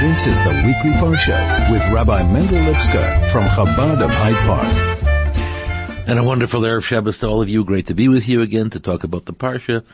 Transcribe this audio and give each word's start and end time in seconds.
This 0.00 0.26
is 0.26 0.38
the 0.44 0.62
weekly 0.64 0.98
Parsha 0.98 1.70
with 1.70 1.82
Rabbi 1.92 2.22
Mendel 2.32 2.56
Lipskar 2.60 3.30
from 3.30 3.44
Chabad 3.44 4.02
of 4.02 4.10
Hyde 4.10 4.34
Park. 4.46 6.08
And 6.08 6.18
a 6.18 6.24
wonderful 6.24 6.62
Erev 6.62 6.84
Shabbos 6.84 7.18
to 7.18 7.26
all 7.28 7.42
of 7.42 7.50
you. 7.50 7.66
Great 7.66 7.88
to 7.88 7.94
be 7.94 8.08
with 8.08 8.26
you 8.26 8.40
again 8.40 8.70
to 8.70 8.80
talk 8.80 9.04
about 9.04 9.26
the 9.26 9.34
Parsha, 9.34 9.84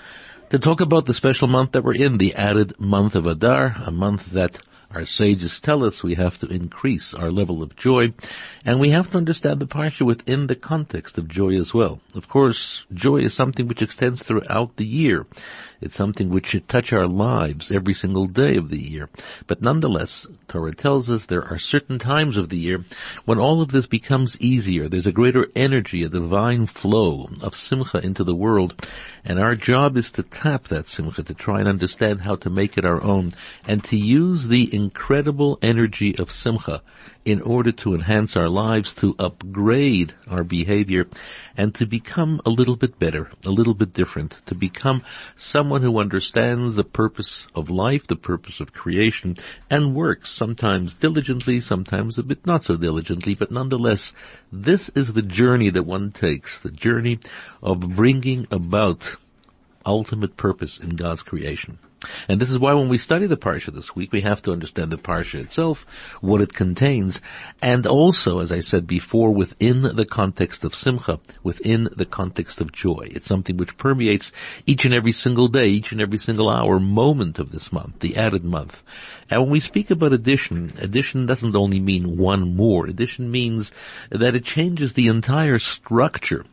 to 0.51 0.61
talk 0.61 0.81
about 0.81 1.07
the 1.07 1.13
special 1.13 1.49
month 1.49 1.73
that 1.73 1.83
we're 1.83 1.97
in, 1.97 2.19
the 2.19 2.37
added 2.37 2.79
month 2.79 3.17
of 3.17 3.27
Adar, 3.27 3.75
a 3.85 3.91
month 3.91 4.27
that 4.27 4.61
our 4.91 5.05
sages 5.05 5.61
tell 5.61 5.85
us 5.85 6.03
we 6.03 6.15
have 6.15 6.39
to 6.39 6.47
increase 6.47 7.13
our 7.13 7.31
level 7.31 7.63
of 7.63 7.77
joy, 7.77 8.13
and 8.65 8.81
we 8.81 8.91
have 8.91 9.11
to 9.11 9.19
understand 9.19 9.61
the 9.61 9.67
Parsha 9.67 10.07
within 10.07 10.47
the 10.47 10.55
context 10.55 11.19
of 11.19 11.29
joy 11.29 11.57
as 11.57 11.75
well. 11.75 12.01
Of 12.15 12.29
course, 12.29 12.87
joy 12.93 13.19
is 13.19 13.35
something 13.35 13.69
which 13.69 13.83
extends 13.83 14.23
throughout 14.23 14.77
the 14.77 14.87
year. 14.87 15.27
It's 15.81 15.95
something 15.95 16.31
which 16.31 16.47
should 16.47 16.69
touch 16.69 16.93
our 16.93 17.07
lives 17.07 17.71
every 17.71 17.93
single 17.93 18.27
day 18.27 18.57
of 18.57 18.71
the 18.71 18.81
year. 18.81 19.11
But 19.47 19.61
nonetheless, 19.61 20.27
Torah 20.49 20.73
tells 20.73 21.11
us 21.11 21.27
there 21.27 21.45
are 21.45 21.59
certain 21.59 21.99
times 21.99 22.37
of 22.37 22.49
the 22.49 22.57
year 22.57 22.83
when 23.27 23.39
all 23.39 23.61
of 23.61 23.73
this 23.73 23.87
becomes 23.87 24.41
easier. 24.41 24.89
There's 24.89 25.07
a 25.07 25.13
greater 25.13 25.49
energy, 25.55 26.03
a 26.03 26.09
divine 26.09 26.67
flow 26.67 27.29
of 27.43 27.55
simcha 27.55 27.99
into 27.99 28.25
the 28.25 28.35
world. 28.35 28.87
And 29.25 29.39
our 29.39 29.55
job 29.55 29.97
is 29.97 30.11
to 30.13 30.23
tap 30.23 30.69
that 30.69 30.89
simcha, 30.89 31.23
to 31.25 31.35
try 31.35 31.59
and 31.61 31.69
understand 31.69 32.23
how 32.23 32.37
to 32.37 32.49
make 32.49 32.79
it 32.79 32.85
our 32.87 33.03
own, 33.03 33.35
and 33.67 33.85
to 33.85 33.97
use 33.97 34.49
the 34.49 34.75
incredible 34.77 35.59
energy 35.63 36.17
of 36.19 36.31
simcha 36.31 36.83
in 37.25 37.41
order 37.41 37.73
to 37.73 37.95
enhance 37.95 38.37
our 38.37 38.49
lives, 38.49 38.95
to 38.95 39.17
upgrade 39.19 40.15
our 40.29 40.45
behavior, 40.45 41.07
and 41.57 41.75
to 41.75 41.87
become 41.87 42.41
a 42.45 42.51
little 42.51 42.77
bit 42.77 42.99
better, 42.99 43.31
a 43.45 43.51
little 43.51 43.75
bit 43.75 43.93
different, 43.93 44.37
to 44.47 44.55
become 44.55 45.03
someone 45.35 45.83
who 45.83 45.99
understands 45.99 46.77
the 46.77 46.85
purpose 46.85 47.47
of 47.55 47.71
life, 47.71 48.07
the 48.07 48.15
purpose 48.15 48.61
of 48.61 48.73
creation, 48.73 49.35
and 49.71 49.95
works 49.95 50.31
sometimes 50.31 50.95
diligently, 50.95 51.61
sometimes 51.61 52.19
a 52.19 52.23
bit 52.23 52.47
not 52.47 52.63
so 52.63 52.77
diligently, 52.77 53.35
but 53.35 53.51
nonetheless, 53.51 54.13
this 54.53 54.91
is 54.91 55.15
the 55.15 55.23
journey 55.23 55.71
that 55.71 55.83
one 55.83 56.13
takes, 56.13 56.61
the 56.61 56.71
journey 56.71 57.19
of 57.63 57.81
bringing 57.81 58.47
about 58.51 59.17
ultimate 59.87 60.37
purpose 60.37 60.79
in 60.79 60.91
God's 60.91 61.23
creation. 61.23 61.79
And 62.29 62.41
this 62.41 62.51
is 62.51 62.59
why 62.59 62.75
when 62.75 62.89
we 62.89 62.99
study 62.99 63.27
the 63.27 63.37
Parsha 63.37 63.73
this 63.73 63.95
week, 63.95 64.13
we 64.13 64.23
have 64.23 64.43
to 64.43 64.53
understand 64.53 64.91
the 64.91 64.99
Parsha 64.99 65.41
itself, 65.41 65.87
what 66.21 66.41
it 66.41 66.55
contains, 66.55 67.21
and 67.63 67.87
also, 67.87 68.41
as 68.41 68.53
I 68.53 68.61
said 68.61 68.87
before, 68.87 69.33
within 69.33 69.83
the 69.83 70.05
context 70.05 70.65
of 70.65 70.75
Simcha, 70.75 71.21
within 71.43 71.89
the 71.95 72.07
context 72.07 72.61
of 72.61 72.73
joy. 72.73 73.09
It's 73.11 73.27
something 73.27 73.57
which 73.57 73.77
permeates 73.77 74.33
each 74.67 74.85
and 74.85 74.95
every 74.95 75.13
single 75.13 75.49
day, 75.49 75.69
each 75.69 75.93
and 75.93 76.01
every 76.01 76.19
single 76.19 76.49
hour, 76.49 76.79
moment 76.79 77.39
of 77.39 77.53
this 77.53 77.73
month, 77.73 78.01
the 78.01 78.17
added 78.17 78.45
month. 78.45 78.83
And 79.31 79.43
when 79.43 79.51
we 79.51 79.61
speak 79.61 79.91
about 79.91 80.13
addition, 80.13 80.71
addition 80.79 81.27
doesn't 81.27 81.57
only 81.57 81.81
mean 81.81 82.17
one 82.17 82.57
more. 82.57 82.87
Addition 82.87 83.31
means 83.31 83.73
that 84.11 84.35
it 84.35 84.45
changes 84.45 84.93
the 84.93 85.09
entire 85.09 85.59
structure 85.59 86.45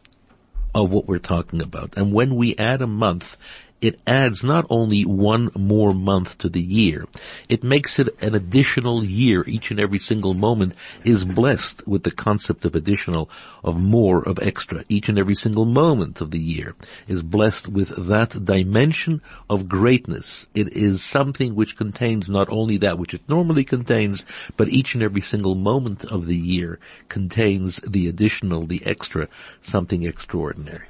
of 0.74 0.92
what 0.92 1.08
we're 1.08 1.20
talking 1.20 1.62
about. 1.62 1.96
And 1.96 2.14
when 2.14 2.36
we 2.36 2.56
add 2.56 2.82
a 2.82 2.88
month, 2.88 3.38
it 3.84 4.00
adds 4.08 4.44
not 4.44 4.66
only 4.70 5.04
one 5.04 5.52
more 5.56 5.94
month 5.94 6.38
to 6.38 6.48
the 6.48 6.62
year, 6.62 7.06
it 7.50 7.64
makes 7.64 8.00
it 8.00 8.16
an 8.22 8.34
additional 8.34 9.04
year. 9.04 9.44
Each 9.46 9.72
and 9.72 9.80
every 9.80 10.00
single 10.00 10.34
moment 10.34 10.74
is 11.04 11.26
blessed 11.26 11.86
with 11.86 12.04
the 12.04 12.12
concept 12.12 12.64
of 12.64 12.76
additional, 12.76 13.30
of 13.62 13.78
more, 13.78 14.26
of 14.28 14.40
extra. 14.42 14.86
Each 14.88 15.10
and 15.10 15.20
every 15.20 15.36
single 15.36 15.66
moment 15.66 16.22
of 16.22 16.32
the 16.32 16.40
year 16.40 16.76
is 17.10 17.24
blessed 17.24 17.68
with 17.68 18.08
that 18.08 18.46
dimension 18.46 19.22
of 19.50 19.68
greatness. 19.68 20.48
It 20.56 20.72
is 20.74 21.04
something 21.04 21.54
which 21.54 21.76
contains 21.76 22.30
not 22.30 22.48
only 22.50 22.78
that 22.78 22.98
which 22.98 23.14
it 23.14 23.28
normally 23.28 23.66
contains, 23.66 24.24
but 24.56 24.70
each 24.70 24.94
and 24.94 25.04
every 25.04 25.22
single 25.22 25.56
moment 25.56 26.06
of 26.06 26.26
the 26.26 26.38
year 26.38 26.80
contains 27.10 27.78
the 27.78 28.08
additional, 28.08 28.66
the 28.66 28.86
extra, 28.86 29.28
something 29.62 30.04
extraordinary. 30.04 30.88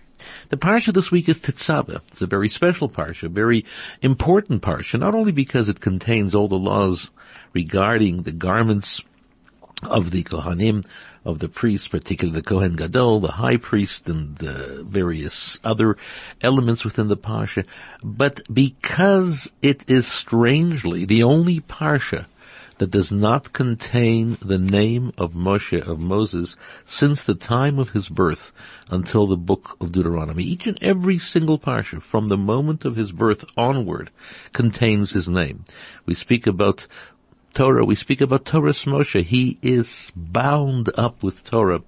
The 0.50 0.58
parsha 0.58 0.94
this 0.94 1.12
week 1.12 1.28
is 1.28 1.40
Tetzaveh. 1.40 2.02
It's 2.12 2.22
a 2.22 2.28
very 2.28 2.50
special 2.50 2.90
parsha, 2.90 3.24
a 3.24 3.30
very 3.30 3.66
important 4.02 4.62
parsha, 4.62 5.00
not 5.00 5.16
only 5.16 5.32
because 5.32 5.70
it 5.70 5.80
contains 5.80 6.36
all 6.36 6.48
the 6.48 6.56
laws 6.56 7.10
regarding 7.54 8.24
the 8.24 8.32
garments 8.32 9.02
of 9.84 10.12
the 10.12 10.24
Kohanim, 10.24 10.86
of 11.26 11.40
the 11.40 11.50
priests, 11.50 11.88
particularly 11.88 12.40
the 12.40 12.46
Kohen 12.46 12.76
Gadol, 12.76 13.22
the 13.22 13.32
high 13.32 13.58
priest, 13.58 14.10
and 14.10 14.38
various 14.38 15.60
other 15.64 15.98
elements 16.42 16.84
within 16.84 17.08
the 17.08 17.18
parsha, 17.18 17.66
but 18.04 18.42
because 18.54 19.52
it 19.62 19.84
is 19.88 20.06
strangely 20.06 21.06
the 21.06 21.24
only 21.24 21.62
parsha 21.62 22.26
that 22.78 22.92
does 22.92 23.12
not 23.12 23.54
contain 23.54 24.38
the 24.42 24.58
name 24.58 25.12
of 25.18 25.34
Moshe, 25.34 25.82
of 25.82 26.00
Moses, 26.00 26.56
since 26.86 27.24
the 27.24 27.36
time 27.36 27.80
of 27.80 27.92
his 27.92 28.10
birth 28.10 28.52
until 28.90 29.28
the 29.28 29.38
book 29.38 29.78
of 29.80 29.92
Deuteronomy. 29.92 30.44
Each 30.44 30.68
and 30.68 30.78
every 30.82 31.18
single 31.18 31.60
parsha, 31.60 32.02
from 32.02 32.28
the 32.28 32.38
moment 32.38 32.86
of 32.86 32.96
his 32.96 33.12
birth 33.12 33.46
onward, 33.58 34.12
contains 34.52 35.12
his 35.12 35.30
name. 35.30 35.66
We 36.06 36.14
speak 36.14 36.48
about 36.48 36.88
Torah, 37.54 37.86
we 37.86 37.94
speak 37.94 38.20
about 38.20 38.46
Torah's 38.46 38.84
Moshe. 38.86 39.24
He 39.24 39.60
is 39.62 40.12
bound 40.16 40.90
up 40.98 41.22
with 41.22 41.44
Torah 41.44 41.82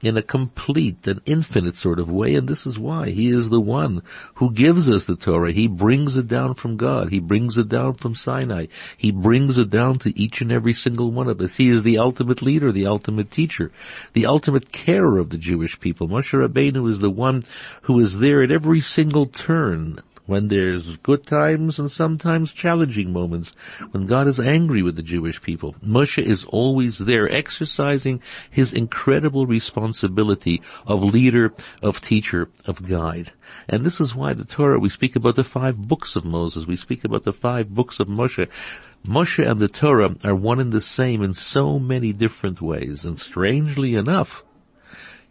in 0.00 0.16
a 0.16 0.22
complete 0.22 1.06
and 1.06 1.20
infinite 1.24 1.76
sort 1.76 2.00
of 2.00 2.10
way, 2.10 2.34
and 2.34 2.48
this 2.48 2.66
is 2.66 2.76
why. 2.76 3.10
He 3.10 3.30
is 3.30 3.48
the 3.48 3.60
one 3.60 4.02
who 4.34 4.50
gives 4.50 4.90
us 4.90 5.04
the 5.04 5.14
Torah. 5.14 5.52
He 5.52 5.68
brings 5.68 6.16
it 6.16 6.26
down 6.26 6.54
from 6.54 6.76
God. 6.76 7.10
He 7.10 7.20
brings 7.20 7.56
it 7.56 7.68
down 7.68 7.94
from 7.94 8.16
Sinai. 8.16 8.66
He 8.96 9.12
brings 9.12 9.56
it 9.58 9.70
down 9.70 10.00
to 10.00 10.18
each 10.18 10.40
and 10.40 10.50
every 10.50 10.74
single 10.74 11.12
one 11.12 11.28
of 11.28 11.40
us. 11.40 11.54
He 11.54 11.68
is 11.68 11.84
the 11.84 11.98
ultimate 11.98 12.42
leader, 12.42 12.72
the 12.72 12.86
ultimate 12.86 13.30
teacher, 13.30 13.70
the 14.14 14.26
ultimate 14.26 14.72
carer 14.72 15.18
of 15.18 15.30
the 15.30 15.38
Jewish 15.38 15.78
people. 15.78 16.08
Moshe 16.08 16.36
Rabbeinu 16.36 16.90
is 16.90 16.98
the 16.98 17.10
one 17.10 17.44
who 17.82 18.00
is 18.00 18.18
there 18.18 18.42
at 18.42 18.50
every 18.50 18.80
single 18.80 19.26
turn, 19.26 20.00
when 20.26 20.48
there's 20.48 20.96
good 20.98 21.26
times 21.26 21.78
and 21.78 21.90
sometimes 21.90 22.52
challenging 22.52 23.12
moments, 23.12 23.52
when 23.90 24.06
God 24.06 24.28
is 24.28 24.38
angry 24.38 24.82
with 24.82 24.96
the 24.96 25.02
Jewish 25.02 25.42
people. 25.42 25.74
Moshe 25.84 26.22
is 26.22 26.44
always 26.44 26.98
there 26.98 27.30
exercising 27.30 28.20
his 28.50 28.72
incredible 28.72 29.46
responsibility 29.46 30.62
of 30.86 31.02
leader, 31.02 31.52
of 31.82 32.00
teacher, 32.00 32.48
of 32.66 32.88
guide. 32.88 33.32
And 33.68 33.84
this 33.84 34.00
is 34.00 34.14
why 34.14 34.32
the 34.32 34.44
Torah, 34.44 34.78
we 34.78 34.88
speak 34.88 35.16
about 35.16 35.36
the 35.36 35.44
five 35.44 35.76
books 35.76 36.16
of 36.16 36.24
Moses, 36.24 36.66
we 36.66 36.76
speak 36.76 37.04
about 37.04 37.24
the 37.24 37.32
five 37.32 37.74
books 37.74 37.98
of 38.00 38.08
Moshe. 38.08 38.48
Moshe 39.04 39.44
and 39.44 39.58
the 39.58 39.68
Torah 39.68 40.14
are 40.24 40.34
one 40.34 40.60
and 40.60 40.72
the 40.72 40.80
same 40.80 41.22
in 41.22 41.34
so 41.34 41.78
many 41.78 42.12
different 42.12 42.62
ways, 42.62 43.04
and 43.04 43.18
strangely 43.18 43.94
enough, 43.94 44.44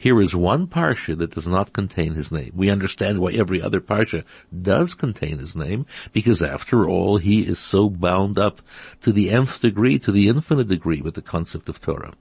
here 0.01 0.19
is 0.19 0.35
one 0.35 0.65
parsha 0.65 1.15
that 1.19 1.35
does 1.35 1.45
not 1.45 1.73
contain 1.73 2.15
his 2.15 2.31
name. 2.31 2.51
We 2.55 2.71
understand 2.71 3.19
why 3.19 3.33
every 3.33 3.61
other 3.61 3.79
parsha 3.79 4.23
does 4.49 4.95
contain 4.95 5.37
his 5.37 5.55
name, 5.55 5.85
because 6.11 6.41
after 6.41 6.89
all, 6.89 7.17
he 7.17 7.41
is 7.41 7.59
so 7.59 7.87
bound 7.87 8.39
up 8.39 8.63
to 9.01 9.11
the 9.11 9.29
nth 9.29 9.61
degree, 9.61 9.99
to 9.99 10.11
the 10.11 10.27
infinite 10.27 10.69
degree 10.69 11.01
with 11.01 11.13
the 11.13 11.21
concept 11.21 11.69
of 11.69 11.79
Torah. 11.79 12.13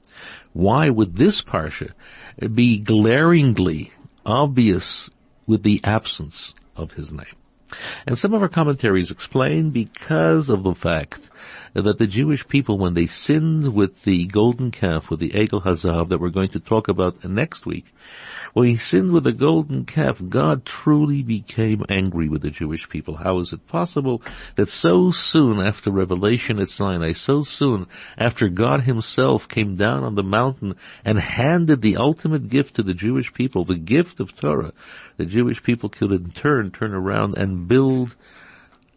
Why 0.52 0.90
would 0.90 1.16
this 1.16 1.40
parsha 1.40 1.92
be 2.54 2.78
glaringly 2.78 3.94
obvious 4.26 5.08
with 5.46 5.62
the 5.62 5.80
absence 5.82 6.52
of 6.76 6.92
his 6.92 7.10
name? 7.10 7.39
And 8.06 8.19
some 8.19 8.34
of 8.34 8.42
our 8.42 8.48
commentaries 8.48 9.10
explain 9.10 9.70
because 9.70 10.48
of 10.48 10.62
the 10.62 10.75
fact 10.75 11.31
that 11.75 11.98
the 11.98 12.06
Jewish 12.06 12.47
people, 12.48 12.78
when 12.78 12.94
they 12.94 13.06
sinned 13.06 13.75
with 13.75 14.03
the 14.03 14.26
golden 14.26 14.70
calf, 14.70 15.10
with 15.10 15.20
the 15.20 15.31
Egel 15.31 15.62
Hazav 15.62 16.08
that 16.08 16.20
we're 16.20 16.31
going 16.31 16.48
to 16.48 16.60
talk 16.60 16.88
about 16.88 17.25
next 17.25 17.64
week, 17.64 17.86
when 18.53 18.66
he 18.66 18.76
sinned 18.76 19.12
with 19.12 19.25
the 19.25 19.32
golden 19.32 19.84
calf, 19.84 20.20
God 20.28 20.64
truly 20.64 21.22
became 21.22 21.84
angry 21.88 22.28
with 22.28 22.42
the 22.42 22.50
Jewish 22.50 22.88
people. 22.88 23.16
How 23.16 23.38
is 23.38 23.53
it 23.53 23.69
possible 23.69 24.22
that 24.56 24.69
so 24.69 25.12
soon 25.12 25.60
after 25.60 25.91
revelation 25.91 26.61
at 26.61 26.69
Sinai, 26.69 27.12
so 27.12 27.44
soon 27.44 27.87
after 28.19 28.49
God 28.49 28.82
himself 28.82 29.46
came 29.46 29.76
down 29.76 30.02
on 30.02 30.17
the 30.17 30.25
mountain 30.25 30.75
and 31.05 31.20
handed 31.20 31.81
the 31.81 31.96
ultimate 31.96 32.49
gift 32.49 32.75
to 32.76 32.82
the 32.82 32.94
Jewish 32.94 33.32
people, 33.32 33.64
the 33.64 33.76
gift 33.76 34.19
of 34.19 34.34
Torah, 34.34 34.72
the 35.17 35.26
Jewish 35.26 35.62
people 35.62 35.88
could 35.88 36.11
in 36.11 36.31
turn 36.31 36.70
turn 36.70 36.94
around 36.94 37.38
and 37.38 37.59
build 37.66 38.16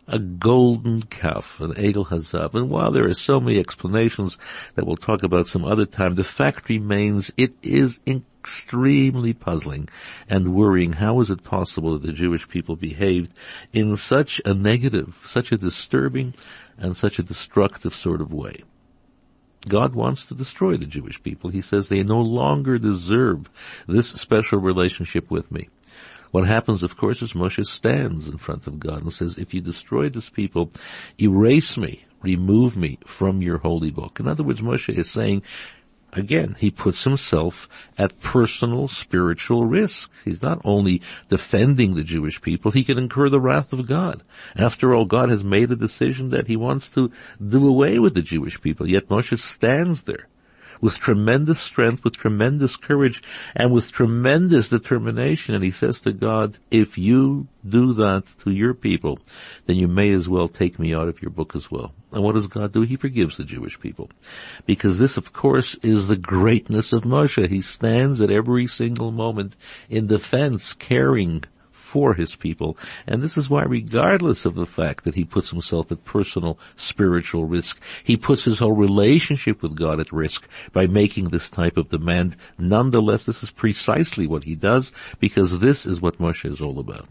a 0.08 0.20
golden 0.20 1.04
calf, 1.04 1.60
an 1.60 1.74
Egel 1.74 2.08
Hazav. 2.08 2.54
And 2.54 2.70
while 2.70 2.92
there 2.92 3.08
are 3.08 3.14
so 3.14 3.40
many 3.40 3.60
explanations 3.60 4.38
that 4.76 4.86
we'll 4.86 4.98
talk 4.98 5.24
about 5.24 5.48
some 5.48 5.64
other 5.64 5.86
time, 5.86 6.16
the 6.16 6.24
fact 6.24 6.70
remains 6.70 7.32
it 7.38 7.54
is 7.62 8.00
extremely 8.06 9.34
puzzling 9.34 9.88
and 10.28 10.54
worrying. 10.54 10.94
How 10.94 11.22
is 11.22 11.30
it 11.30 11.44
possible 11.44 11.94
that 11.94 12.06
the 12.06 12.14
Jewish 12.14 12.48
people 12.50 12.76
behaved 12.76 13.34
in 13.72 13.96
such 13.96 14.42
a 14.44 14.54
negative, 14.54 15.18
such 15.26 15.52
a 15.52 15.58
disturbing, 15.58 16.34
and 16.78 16.96
such 16.96 17.20
a 17.20 17.24
destructive 17.24 17.94
sort 17.94 18.20
of 18.20 18.34
way? 18.34 18.64
God 19.70 19.96
wants 19.96 20.26
to 20.26 20.36
destroy 20.36 20.76
the 20.76 20.86
Jewish 20.86 21.24
people. 21.24 21.50
He 21.50 21.62
says 21.62 21.88
they 21.88 22.04
no 22.04 22.20
longer 22.20 22.78
deserve 22.78 23.50
this 23.88 24.10
special 24.10 24.60
relationship 24.60 25.32
with 25.32 25.54
me. 25.54 25.70
What 26.34 26.48
happens, 26.48 26.82
of 26.82 26.98
course, 26.98 27.22
is 27.22 27.34
Moshe 27.34 27.64
stands 27.64 28.28
in 28.28 28.40
front 28.40 28.66
of 28.66 28.80
God 28.80 29.04
and 29.04 29.14
says, 29.14 29.38
if 29.38 29.54
you 29.54 29.62
destroy 29.62 30.10
this 30.10 30.30
people, 30.30 30.72
erase 31.22 31.78
me 31.78 32.06
remove 32.24 32.76
me 32.76 32.98
from 33.06 33.44
your 33.44 33.60
holy 33.60 33.92
book. 33.92 34.20
In 34.20 34.28
other 34.28 34.42
words, 34.42 34.60
Moshe 34.60 34.98
is 34.98 35.12
saying, 35.12 35.44
Again, 36.12 36.56
he 36.60 36.72
puts 36.72 37.04
himself 37.04 37.70
at 38.00 38.20
personal 38.20 38.88
spiritual 38.88 39.68
risk. 39.68 40.12
He's 40.26 40.42
not 40.42 40.60
only 40.64 41.04
defending 41.30 41.94
the 41.94 42.04
Jewish 42.04 42.42
people, 42.42 42.72
he 42.72 42.84
can 42.84 42.98
incur 42.98 43.30
the 43.30 43.40
wrath 43.40 43.72
of 43.72 43.88
God. 43.88 44.24
After 44.56 44.96
all, 44.96 45.06
God 45.06 45.30
has 45.30 45.44
made 45.44 45.72
a 45.72 45.76
decision 45.76 46.32
that 46.32 46.48
he 46.48 46.56
wants 46.56 46.90
to 46.90 47.12
do 47.48 47.68
away 47.68 48.00
with 48.00 48.16
the 48.16 48.22
Jewish 48.24 48.60
people, 48.60 48.90
yet 48.90 49.10
Moshe 49.10 49.38
stands 49.38 50.04
there 50.04 50.28
with 50.84 51.00
tremendous 51.00 51.62
strength, 51.62 52.04
with 52.04 52.18
tremendous 52.18 52.76
courage, 52.76 53.24
and 53.56 53.72
with 53.72 53.94
tremendous 53.94 54.68
determination. 54.68 55.56
And 55.56 55.64
he 55.64 55.72
says 55.72 56.02
to 56.02 56.12
God, 56.12 56.58
if 56.70 56.98
you 56.98 57.48
do 57.66 57.94
that 57.94 58.26
to 58.40 58.52
your 58.52 58.74
people, 58.74 59.20
then 59.66 59.78
you 59.78 59.88
may 59.88 60.12
as 60.12 60.28
well 60.28 60.50
take 60.50 60.78
me 60.78 60.94
out 60.94 61.08
of 61.08 61.22
your 61.22 61.32
book 61.32 61.56
as 61.56 61.72
well. 61.72 61.94
And 62.12 62.22
what 62.22 62.36
does 62.36 62.48
God 62.48 62.74
do? 62.74 62.82
He 62.82 62.98
forgives 62.98 63.38
the 63.38 63.46
Jewish 63.46 63.80
people. 63.80 64.10
Because 64.66 65.00
this, 65.00 65.16
of 65.16 65.32
course, 65.32 65.76
is 65.76 66.10
the 66.10 66.18
greatness 66.18 66.92
of 66.92 67.04
Moshe. 67.04 67.48
He 67.48 67.62
stands 67.62 68.20
at 68.20 68.30
every 68.30 68.68
single 68.68 69.14
moment 69.14 69.56
in 69.90 70.08
defense, 70.08 70.74
caring 70.74 71.46
for 71.94 72.16
his 72.16 72.36
people. 72.36 72.76
And 73.06 73.22
this 73.22 73.38
is 73.38 73.52
why 73.52 73.62
regardless 73.62 74.46
of 74.46 74.56
the 74.56 74.66
fact 74.66 75.04
that 75.04 75.14
he 75.14 75.24
puts 75.24 75.52
himself 75.52 75.92
at 75.92 76.04
personal 76.04 76.58
spiritual 76.76 77.46
risk, 77.46 77.80
he 78.04 78.18
puts 78.18 78.46
his 78.46 78.58
whole 78.58 78.76
relationship 78.76 79.62
with 79.62 79.76
God 79.76 80.00
at 80.00 80.12
risk 80.12 80.50
by 80.72 80.88
making 80.88 81.30
this 81.30 81.52
type 81.52 81.78
of 81.78 81.90
demand. 81.90 82.36
Nonetheless, 82.58 83.26
this 83.26 83.44
is 83.44 83.52
precisely 83.52 84.26
what 84.26 84.46
he 84.46 84.56
does 84.56 84.92
because 85.20 85.60
this 85.60 85.86
is 85.86 86.02
what 86.02 86.18
Moshe 86.18 86.50
is 86.52 86.62
all 86.62 86.80
about. 86.80 87.06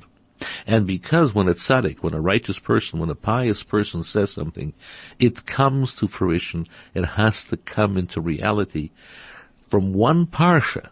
And 0.66 0.84
because 0.84 1.32
when 1.32 1.46
a 1.46 1.54
tzaddik, 1.54 1.98
when 1.98 2.14
a 2.14 2.20
righteous 2.20 2.58
person, 2.58 2.98
when 2.98 3.08
a 3.08 3.14
pious 3.14 3.62
person 3.62 4.02
says 4.02 4.32
something, 4.32 4.74
it 5.20 5.46
comes 5.46 5.94
to 5.94 6.08
fruition, 6.08 6.66
it 6.92 7.04
has 7.04 7.44
to 7.44 7.56
come 7.56 7.96
into 7.96 8.20
reality. 8.20 8.90
From 9.68 9.92
one 9.92 10.26
parsha, 10.26 10.88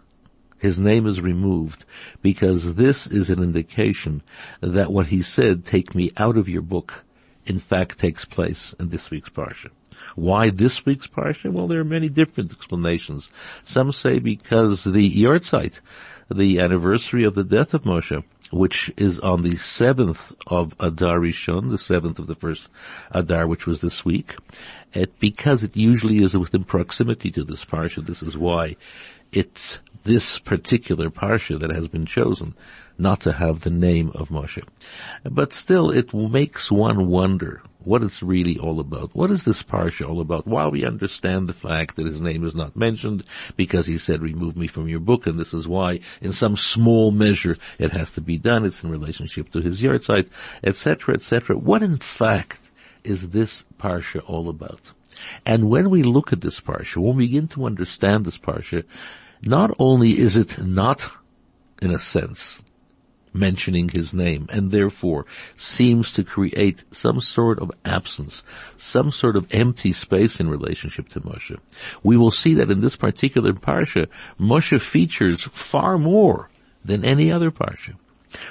his 0.60 0.78
name 0.78 1.06
is 1.06 1.20
removed 1.20 1.84
because 2.22 2.74
this 2.74 3.06
is 3.06 3.30
an 3.30 3.42
indication 3.42 4.22
that 4.60 4.92
what 4.92 5.06
he 5.06 5.22
said, 5.22 5.64
take 5.64 5.94
me 5.94 6.12
out 6.16 6.36
of 6.36 6.48
your 6.48 6.62
book, 6.62 7.04
in 7.46 7.58
fact 7.58 7.98
takes 7.98 8.24
place 8.24 8.74
in 8.78 8.90
this 8.90 9.10
week's 9.10 9.30
Parsha. 9.30 9.70
Why 10.14 10.50
this 10.50 10.84
week's 10.84 11.06
Parsha? 11.06 11.50
Well, 11.50 11.66
there 11.66 11.80
are 11.80 11.84
many 11.84 12.08
different 12.08 12.52
explanations. 12.52 13.30
Some 13.64 13.90
say 13.90 14.18
because 14.18 14.84
the 14.84 15.10
Yahrzeit, 15.10 15.80
the 16.30 16.60
anniversary 16.60 17.24
of 17.24 17.34
the 17.34 17.44
death 17.44 17.74
of 17.74 17.82
Moshe, 17.82 18.22
which 18.50 18.92
is 18.96 19.18
on 19.20 19.42
the 19.42 19.56
seventh 19.56 20.32
of 20.46 20.74
Adar 20.78 21.18
Rishon, 21.18 21.70
the 21.70 21.78
seventh 21.78 22.18
of 22.18 22.26
the 22.26 22.34
first 22.34 22.68
Adar, 23.12 23.46
which 23.46 23.66
was 23.66 23.80
this 23.80 24.04
week, 24.04 24.36
it, 24.92 25.18
because 25.18 25.62
it 25.62 25.76
usually 25.76 26.22
is 26.22 26.36
within 26.36 26.64
proximity 26.64 27.30
to 27.30 27.44
this 27.44 27.64
parsha, 27.64 28.04
this 28.04 28.22
is 28.22 28.36
why 28.36 28.76
it's 29.32 29.78
this 30.04 30.38
particular 30.38 31.10
parsha 31.10 31.58
that 31.60 31.70
has 31.70 31.88
been 31.88 32.06
chosen 32.06 32.54
not 32.98 33.20
to 33.20 33.32
have 33.32 33.60
the 33.60 33.70
name 33.70 34.10
of 34.14 34.28
Moshe. 34.28 34.62
But 35.24 35.52
still, 35.52 35.90
it 35.90 36.12
makes 36.12 36.70
one 36.70 37.08
wonder 37.08 37.62
what 37.82 38.02
it's 38.02 38.22
really 38.22 38.58
all 38.58 38.78
about. 38.78 39.14
What 39.14 39.30
is 39.30 39.44
this 39.44 39.62
parsha 39.62 40.06
all 40.06 40.20
about? 40.20 40.46
While 40.46 40.70
we 40.70 40.84
understand 40.84 41.48
the 41.48 41.54
fact 41.54 41.96
that 41.96 42.06
his 42.06 42.20
name 42.20 42.44
is 42.44 42.54
not 42.54 42.76
mentioned 42.76 43.24
because 43.56 43.86
he 43.86 43.96
said, 43.96 44.20
remove 44.20 44.56
me 44.56 44.66
from 44.66 44.86
your 44.88 45.00
book, 45.00 45.26
and 45.26 45.40
this 45.40 45.54
is 45.54 45.66
why, 45.66 46.00
in 46.20 46.32
some 46.32 46.56
small 46.56 47.10
measure, 47.10 47.56
it 47.78 47.92
has 47.92 48.10
to 48.12 48.20
be 48.20 48.36
done. 48.36 48.66
It's 48.66 48.84
in 48.84 48.90
relationship 48.90 49.50
to 49.52 49.60
his 49.60 49.80
Yahrzeit, 49.80 50.28
etc., 50.62 51.14
etc. 51.14 51.56
What 51.56 51.82
in 51.82 51.96
fact 51.96 52.70
is 53.02 53.30
this 53.30 53.64
parsha 53.78 54.22
all 54.28 54.50
about? 54.50 54.92
And 55.46 55.68
when 55.70 55.90
we 55.90 56.02
look 56.02 56.32
at 56.32 56.40
this 56.40 56.60
parsha, 56.60 56.98
when 56.98 57.16
we 57.16 57.26
begin 57.26 57.48
to 57.48 57.64
understand 57.64 58.24
this 58.24 58.38
parsha, 58.38 58.84
not 59.42 59.70
only 59.78 60.18
is 60.18 60.36
it 60.36 60.58
not, 60.58 61.10
in 61.80 61.90
a 61.90 61.98
sense, 61.98 62.62
mentioning 63.32 63.88
his 63.88 64.12
name 64.12 64.46
and 64.50 64.70
therefore 64.70 65.24
seems 65.56 66.12
to 66.12 66.24
create 66.24 66.84
some 66.90 67.20
sort 67.20 67.58
of 67.58 67.70
absence, 67.84 68.42
some 68.76 69.10
sort 69.10 69.36
of 69.36 69.46
empty 69.52 69.92
space 69.92 70.40
in 70.40 70.48
relationship 70.48 71.08
to 71.08 71.20
Moshe. 71.20 71.58
We 72.02 72.16
will 72.16 72.30
see 72.30 72.54
that 72.54 72.70
in 72.70 72.80
this 72.80 72.96
particular 72.96 73.52
parsha, 73.52 74.08
Moshe 74.38 74.80
features 74.80 75.44
far 75.44 75.98
more 75.98 76.50
than 76.84 77.04
any 77.04 77.30
other 77.30 77.50
parsha. 77.50 77.94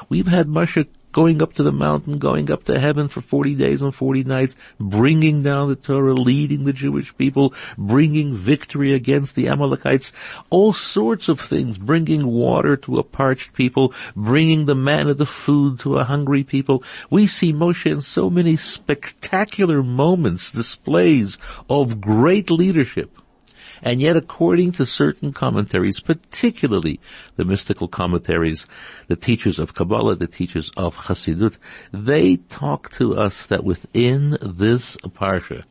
We've 0.08 0.28
had 0.28 0.48
Moshe 0.48 0.88
going 1.12 1.42
up 1.42 1.54
to 1.54 1.64
the 1.64 1.72
mountain, 1.72 2.20
going 2.20 2.52
up 2.52 2.64
to 2.66 2.80
heaven 2.80 3.08
for 3.08 3.22
40 3.22 3.56
days 3.56 3.82
and 3.82 3.94
40 3.94 4.24
nights, 4.24 4.56
bringing 4.80 5.44
down 5.44 5.70
the 5.70 5.76
Torah, 5.76 6.14
leading 6.14 6.66
the 6.66 6.74
Jewish 6.74 7.16
people, 7.18 7.54
bringing 7.78 8.36
victory 8.36 8.94
against 8.94 9.36
the 9.36 9.48
Amalekites, 9.48 10.14
all 10.50 10.74
sorts 10.74 11.30
of 11.30 11.40
things, 11.40 11.78
bringing 11.78 12.28
water 12.28 12.78
to 12.78 13.00
a 13.00 13.04
parched 13.04 13.54
people, 13.54 13.94
bringing 14.16 14.66
the 14.66 14.76
manna, 14.76 15.14
the 15.14 15.26
food 15.26 15.80
to 15.80 15.98
a 15.98 16.04
hungry 16.04 16.44
people. 16.44 16.84
We 17.10 17.28
see 17.28 17.54
Moshe 17.54 17.90
in 17.90 18.02
so 18.02 18.30
many 18.30 18.56
spectacular 18.56 19.84
moments, 19.84 20.52
displays 20.52 21.38
of 21.70 22.02
great 22.02 22.52
leadership. 22.52 23.18
And 23.82 24.02
yet 24.02 24.18
according 24.18 24.74
to 24.74 24.86
certain 24.86 25.34
commentaries, 25.34 26.00
particularly 26.00 27.00
the 27.36 27.46
mystical 27.46 27.88
commentaries, 27.88 28.66
the 29.08 29.16
teachers 29.16 29.60
of 29.60 29.74
Kabbalah, 29.74 30.16
the 30.16 30.28
teachers 30.28 30.70
of 30.76 30.96
Hasidut, 30.96 31.58
they 31.92 32.38
talk 32.38 32.92
to 32.94 33.18
us 33.18 33.48
that 33.48 33.64
within 33.64 34.38
this 34.42 34.96
parsha, 34.98 35.64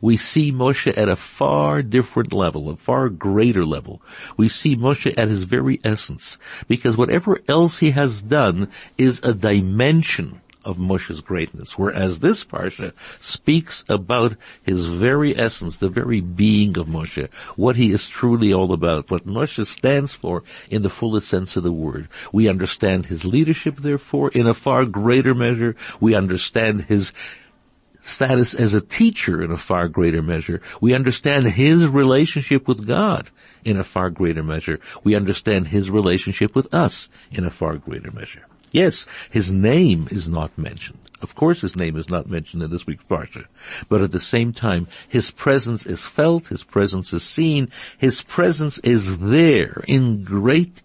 we 0.00 0.16
see 0.16 0.52
Moshe 0.52 0.96
at 0.96 1.08
a 1.08 1.16
far 1.16 1.82
different 1.82 2.32
level, 2.32 2.70
a 2.70 2.76
far 2.76 3.08
greater 3.08 3.64
level. 3.64 4.00
We 4.36 4.48
see 4.48 4.76
Moshe 4.76 5.12
at 5.16 5.28
his 5.28 5.44
very 5.44 5.80
essence, 5.84 6.38
because 6.68 6.96
whatever 6.96 7.40
else 7.48 7.78
he 7.78 7.90
has 7.90 8.22
done 8.22 8.70
is 8.96 9.20
a 9.22 9.34
dimension 9.34 10.40
of 10.64 10.76
Moshe's 10.78 11.20
greatness, 11.20 11.78
whereas 11.78 12.20
this 12.20 12.44
parsha 12.44 12.92
speaks 13.20 13.84
about 13.88 14.36
his 14.62 14.86
very 14.86 15.36
essence, 15.36 15.76
the 15.76 15.88
very 15.88 16.20
being 16.20 16.76
of 16.78 16.86
Moshe, 16.86 17.28
what 17.56 17.76
he 17.76 17.92
is 17.92 18.08
truly 18.08 18.52
all 18.52 18.72
about, 18.72 19.10
what 19.10 19.26
Moshe 19.26 19.66
stands 19.66 20.12
for 20.12 20.42
in 20.70 20.82
the 20.82 20.90
fullest 20.90 21.28
sense 21.28 21.56
of 21.56 21.62
the 21.62 21.72
word. 21.72 22.08
We 22.32 22.48
understand 22.48 23.06
his 23.06 23.24
leadership, 23.24 23.76
therefore, 23.76 24.30
in 24.30 24.46
a 24.46 24.54
far 24.54 24.84
greater 24.84 25.34
measure. 25.34 25.76
We 26.00 26.14
understand 26.14 26.82
his 26.82 27.12
status 28.02 28.52
as 28.54 28.74
a 28.74 28.80
teacher 28.80 29.42
in 29.42 29.50
a 29.50 29.56
far 29.56 29.88
greater 29.88 30.22
measure. 30.22 30.60
We 30.80 30.94
understand 30.94 31.46
his 31.46 31.86
relationship 31.88 32.68
with 32.68 32.86
God 32.86 33.30
in 33.64 33.76
a 33.76 33.84
far 33.84 34.10
greater 34.10 34.42
measure. 34.42 34.80
We 35.04 35.14
understand 35.14 35.68
his 35.68 35.90
relationship 35.90 36.54
with 36.54 36.72
us 36.74 37.08
in 37.30 37.44
a 37.44 37.50
far 37.50 37.76
greater 37.76 38.10
measure. 38.10 38.44
Yes, 38.72 39.06
his 39.30 39.52
name 39.52 40.08
is 40.10 40.28
not 40.28 40.56
mentioned. 40.56 40.98
Of 41.20 41.36
course 41.36 41.60
his 41.60 41.76
name 41.76 41.96
is 41.96 42.08
not 42.08 42.28
mentioned 42.28 42.62
in 42.62 42.70
this 42.70 42.86
week's 42.86 43.04
Parsha. 43.04 43.44
But 43.88 44.00
at 44.00 44.10
the 44.10 44.18
same 44.18 44.52
time, 44.52 44.88
his 45.08 45.30
presence 45.30 45.86
is 45.86 46.02
felt, 46.02 46.48
his 46.48 46.64
presence 46.64 47.12
is 47.12 47.22
seen, 47.22 47.68
his 47.96 48.22
presence 48.22 48.78
is 48.78 49.18
there 49.18 49.84
in 49.86 50.24
great, 50.24 50.82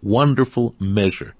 wonderful 0.00 0.74
measure. 0.78 1.34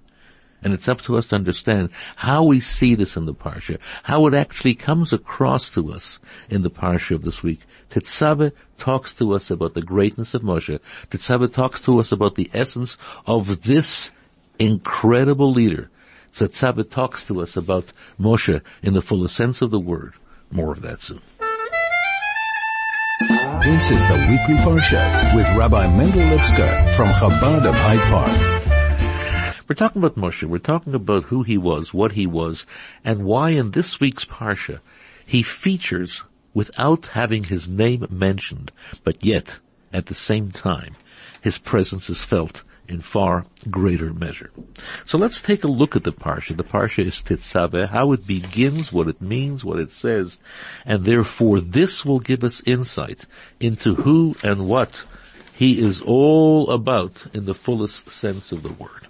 And 0.62 0.74
it's 0.74 0.88
up 0.88 1.02
to 1.02 1.16
us 1.16 1.28
to 1.28 1.36
understand 1.36 1.90
how 2.16 2.42
we 2.42 2.58
see 2.58 2.94
this 2.94 3.16
in 3.16 3.26
the 3.26 3.34
Parsha, 3.34 3.78
how 4.04 4.26
it 4.26 4.34
actually 4.34 4.74
comes 4.74 5.12
across 5.12 5.70
to 5.70 5.92
us 5.92 6.18
in 6.48 6.62
the 6.62 6.70
Parsha 6.70 7.14
of 7.14 7.22
this 7.22 7.42
week. 7.42 7.60
Tetzaveh 7.90 8.52
talks 8.78 9.14
to 9.14 9.32
us 9.34 9.50
about 9.50 9.74
the 9.74 9.82
greatness 9.82 10.34
of 10.34 10.42
Moshe. 10.42 10.80
Tetzaveh 11.10 11.52
talks 11.52 11.82
to 11.82 11.98
us 11.98 12.12
about 12.12 12.34
the 12.34 12.50
essence 12.54 12.96
of 13.26 13.62
this 13.62 14.10
incredible 14.58 15.52
leader. 15.52 15.90
Tetzaveh 16.34 16.90
talks 16.90 17.24
to 17.26 17.40
us 17.40 17.56
about 17.56 17.92
Moshe 18.18 18.60
in 18.82 18.94
the 18.94 19.02
fullest 19.02 19.36
sense 19.36 19.62
of 19.62 19.70
the 19.70 19.80
word. 19.80 20.14
More 20.50 20.72
of 20.72 20.82
that 20.82 21.00
soon. 21.00 21.20
This 23.62 23.90
is 23.90 24.02
the 24.08 24.26
weekly 24.28 24.56
Parsha 24.62 25.34
with 25.34 25.48
Rabbi 25.56 25.86
Mendel 25.96 26.22
Lipskar 26.22 26.94
from 26.96 27.08
Chabad 27.10 27.64
of 27.64 27.74
Hyde 27.74 28.00
Park. 28.10 28.54
We're 29.68 29.74
talking 29.74 30.02
about 30.04 30.16
Moshe. 30.16 30.44
We're 30.44 30.58
talking 30.58 30.94
about 30.94 31.24
who 31.24 31.42
he 31.42 31.56
was, 31.56 31.94
what 31.94 32.12
he 32.12 32.26
was, 32.26 32.66
and 33.02 33.24
why 33.24 33.50
in 33.50 33.70
this 33.70 34.00
week's 34.00 34.24
Parsha 34.24 34.80
he 35.24 35.42
features 35.42 36.22
without 36.52 37.06
having 37.08 37.44
his 37.44 37.68
name 37.68 38.06
mentioned, 38.10 38.70
but 39.02 39.24
yet, 39.24 39.58
at 39.92 40.06
the 40.06 40.14
same 40.14 40.50
time, 40.50 40.96
his 41.40 41.58
presence 41.58 42.10
is 42.10 42.20
felt 42.20 42.62
in 42.88 43.00
far 43.00 43.46
greater 43.70 44.12
measure. 44.12 44.50
So 45.04 45.18
let's 45.18 45.40
take 45.40 45.64
a 45.64 45.68
look 45.68 45.96
at 45.96 46.04
the 46.04 46.12
Parsha. 46.12 46.56
The 46.56 46.64
Parsha 46.64 47.06
is 47.06 47.22
Tetzaveh, 47.22 47.88
how 47.88 48.12
it 48.12 48.26
begins, 48.26 48.92
what 48.92 49.08
it 49.08 49.20
means, 49.20 49.64
what 49.64 49.78
it 49.78 49.90
says, 49.90 50.38
and 50.84 51.04
therefore 51.04 51.60
this 51.60 52.04
will 52.04 52.20
give 52.20 52.44
us 52.44 52.62
insight 52.66 53.26
into 53.60 53.94
who 53.94 54.36
and 54.42 54.68
what 54.68 55.04
he 55.54 55.80
is 55.80 56.00
all 56.00 56.70
about 56.70 57.26
in 57.32 57.44
the 57.44 57.54
fullest 57.54 58.10
sense 58.10 58.52
of 58.52 58.62
the 58.62 58.72
word. 58.72 59.06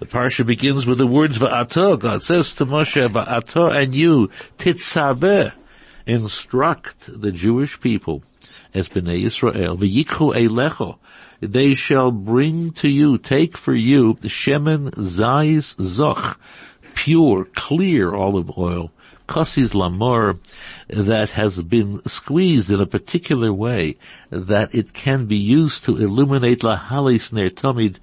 The 0.00 0.06
Parsha 0.06 0.44
begins 0.44 0.84
with 0.84 0.98
the 0.98 1.06
words 1.06 1.38
Va'ato. 1.38 1.98
God 1.98 2.22
says 2.22 2.52
to 2.54 2.66
Moshe, 2.66 3.08
Va'ato 3.08 3.74
and 3.74 3.94
you, 3.94 4.30
Titzaveh, 4.58 5.52
instruct 6.06 7.20
the 7.20 7.32
Jewish 7.32 7.80
people 7.80 8.22
as 8.74 8.88
Bnei 8.88 9.24
Israel, 9.24 9.76
v'yikhu 9.76 10.34
eilecho, 10.34 10.98
they 11.40 11.74
shall 11.74 12.10
bring 12.10 12.72
to 12.72 12.88
you, 12.88 13.18
take 13.18 13.56
for 13.56 13.74
you, 13.74 14.14
the 14.20 14.28
shemen 14.28 14.90
zayis 14.92 15.74
zoch, 15.76 16.36
pure, 16.94 17.44
clear 17.54 18.14
olive 18.14 18.56
oil, 18.56 18.90
Kossis 19.28 19.74
Lamor 19.74 20.38
that 20.88 21.30
has 21.30 21.60
been 21.62 22.00
squeezed 22.06 22.70
in 22.70 22.80
a 22.80 22.86
particular 22.86 23.52
way 23.52 23.96
that 24.30 24.74
it 24.74 24.92
can 24.92 25.26
be 25.26 25.36
used 25.36 25.84
to 25.84 25.96
illuminate 25.96 26.60
Lahalis 26.60 27.32
Nertomid 27.32 27.96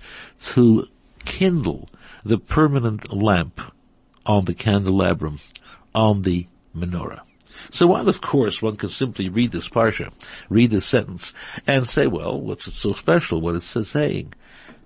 to 0.53 0.87
kindle 1.25 1.89
the 2.25 2.37
permanent 2.37 3.11
lamp 3.13 3.61
on 4.25 4.45
the 4.45 4.53
candelabrum, 4.53 5.39
on 5.95 6.23
the 6.23 6.47
menorah. 6.75 7.21
So 7.73 7.87
while 7.87 8.07
of 8.07 8.21
course 8.21 8.61
one 8.61 8.75
can 8.75 8.89
simply 8.89 9.29
read 9.29 9.51
this 9.51 9.67
parsha, 9.67 10.13
read 10.47 10.69
this 10.69 10.85
sentence, 10.85 11.33
and 11.65 11.87
say, 11.87 12.05
well, 12.05 12.39
what's 12.39 12.67
it 12.67 12.75
so 12.75 12.93
special? 12.93 13.41
What 13.41 13.55
is 13.55 13.75
it 13.75 13.85
saying? 13.85 14.33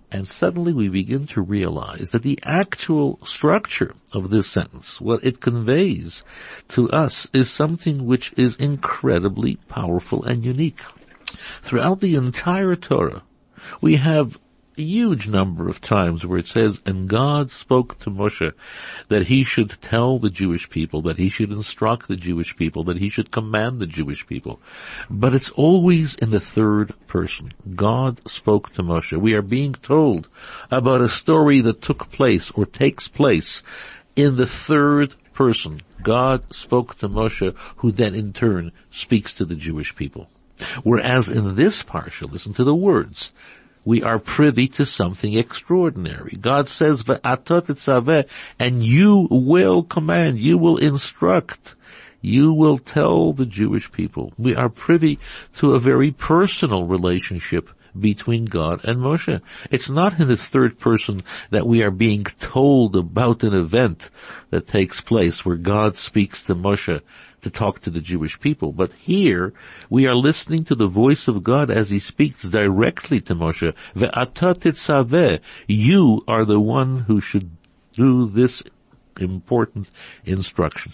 And 0.10 0.25
suddenly 0.25 0.72
we 0.72 0.88
begin 0.88 1.27
to 1.27 1.41
realize 1.41 2.12
that 2.12 2.22
the 2.22 2.39
actual 2.44 3.20
structure 3.25 3.94
of 4.13 4.29
this 4.29 4.50
sentence, 4.50 5.01
what 5.01 5.22
it 5.22 5.41
conveys 5.41 6.24
to 6.70 6.89
us 6.91 7.29
is 7.34 7.51
something 7.51 8.06
which 8.06 8.34
is 8.38 8.56
incredibly 8.56 9.58
powerful 9.67 10.24
and 10.24 10.46
unique. 10.46 10.79
Throughout 11.62 12.00
the 12.00 12.15
entire 12.15 12.77
Torah, 12.77 13.24
we 13.82 13.98
have 13.98 14.39
a 14.78 14.82
huge 14.82 15.28
number 15.28 15.68
of 15.68 15.82
times 15.82 16.26
where 16.26 16.38
it 16.38 16.48
says, 16.48 16.82
and 16.86 17.10
God 17.10 17.50
spoke 17.50 18.00
to 18.00 18.10
Moshe 18.10 18.54
that 19.08 19.28
he 19.28 19.44
should 19.44 19.82
tell 19.82 20.20
the 20.20 20.30
Jewish 20.30 20.70
people, 20.70 21.02
that 21.04 21.18
he 21.18 21.30
should 21.30 21.52
instruct 21.52 22.08
the 22.08 22.16
Jewish 22.16 22.56
people, 22.56 22.84
that 22.86 22.98
he 22.98 23.10
should 23.10 23.32
command 23.32 23.80
the 23.80 23.88
Jewish 23.88 24.28
people. 24.28 24.60
But 25.10 25.34
it's 25.34 25.50
always 25.52 26.16
in 26.16 26.30
the 26.30 26.40
third 26.40 26.94
person. 27.08 27.54
God 27.76 28.20
spoke 28.30 28.74
to 28.74 28.84
Moshe. 28.84 29.18
We 29.20 29.34
are 29.34 29.42
being 29.42 29.74
told 29.74 30.30
about 30.70 31.02
a 31.02 31.10
story 31.10 31.62
that 31.62 31.82
took 31.82 32.12
place 32.12 32.52
or 32.52 32.66
takes 32.66 33.08
place 33.08 33.64
in 34.16 34.36
the 34.36 34.48
third 34.48 35.16
person. 35.34 35.82
God 36.02 36.54
spoke 36.54 36.98
to 37.00 37.10
Moshe, 37.10 37.56
who 37.78 37.92
then 37.92 38.14
in 38.14 38.34
turn 38.34 38.72
speaks 38.92 39.34
to 39.36 39.46
the 39.46 39.56
Jewish 39.56 39.96
people. 39.96 40.30
Whereas 40.84 41.30
in 41.30 41.56
this 41.56 41.84
parsha, 41.84 42.32
listen 42.32 42.54
to 42.56 42.64
the 42.64 42.74
words, 42.74 43.32
we 43.88 44.03
are 44.03 44.20
privy 44.20 44.67
to 44.67 44.86
something 44.86 45.34
extraordinary. 45.34 46.34
God 46.41 46.67
says, 46.67 47.06
and 47.08 48.84
you 48.84 49.27
will 49.32 49.84
command, 49.84 50.39
you 50.39 50.58
will 50.58 50.75
instruct, 50.75 51.75
you 52.20 52.51
will 52.51 52.79
tell 52.79 53.32
the 53.32 53.46
Jewish 53.46 53.89
people. 53.94 54.34
We 54.38 54.58
are 54.58 54.67
privy 54.67 55.20
to 55.60 55.74
a 55.74 55.79
very 55.79 56.12
personal 56.12 56.84
relationship 56.84 57.70
between 57.98 58.44
God 58.44 58.84
and 58.84 58.98
Moshe. 59.00 59.39
It's 59.72 59.89
not 59.89 60.20
in 60.20 60.27
the 60.27 60.36
third 60.36 60.79
person 60.79 61.24
that 61.51 61.65
we 61.65 61.82
are 61.82 61.89
being 61.89 62.25
told 62.41 62.94
about 62.94 63.44
an 63.44 63.53
event 63.53 64.10
that 64.50 64.67
takes 64.67 65.00
place 65.00 65.46
where 65.46 65.56
God 65.56 65.96
speaks 65.96 66.44
to 66.44 66.56
Moshe 66.56 67.01
to 67.48 67.60
talk 67.60 67.80
to 67.82 67.89
the 67.89 68.01
Jewish 68.01 68.39
people. 68.39 68.74
But 68.74 68.92
here, 68.92 69.54
we 69.89 70.06
are 70.06 70.16
listening 70.16 70.66
to 70.66 70.75
the 70.75 70.88
voice 70.88 71.27
of 71.27 71.44
God 71.44 71.72
as 71.72 71.89
he 71.89 72.00
speaks 72.00 72.44
directly 72.44 73.22
to 73.22 73.36
Moshe. 73.36 73.74
You 75.68 76.24
are 76.27 76.46
the 76.46 76.60
one 76.60 77.00
who 77.00 77.22
should 77.22 77.50
do 77.94 78.27
this 78.27 78.63
important 79.20 79.89
instruction. 80.25 80.92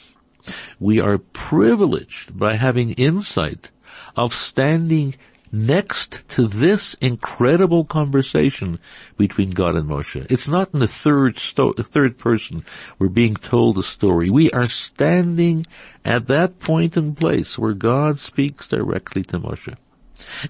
We 0.79 0.99
are 0.99 1.17
privileged 1.17 2.37
by 2.37 2.55
having 2.55 2.91
insight 2.91 3.71
of 4.15 4.33
standing 4.33 5.15
next 5.53 6.27
to 6.27 6.47
this 6.47 6.95
incredible 6.95 7.85
conversation 7.85 8.79
between 9.17 9.51
God 9.51 9.75
and 9.75 9.87
Moshe. 9.87 10.25
It's 10.29 10.47
not 10.47 10.73
in 10.73 10.79
the 10.79 10.87
third 10.87 11.37
sto- 11.37 11.73
third 11.73 12.17
person 12.17 12.65
we're 12.97 13.07
being 13.07 13.35
told 13.35 13.77
a 13.77 13.83
story. 13.83 14.31
We 14.31 14.49
are 14.49 14.67
standing 14.67 15.67
at 16.03 16.27
that 16.27 16.59
point 16.59 16.97
and 16.97 17.15
place 17.15 17.57
where 17.57 17.73
God 17.73 18.19
speaks 18.19 18.67
directly 18.67 19.23
to 19.25 19.39
Moshe. 19.39 19.77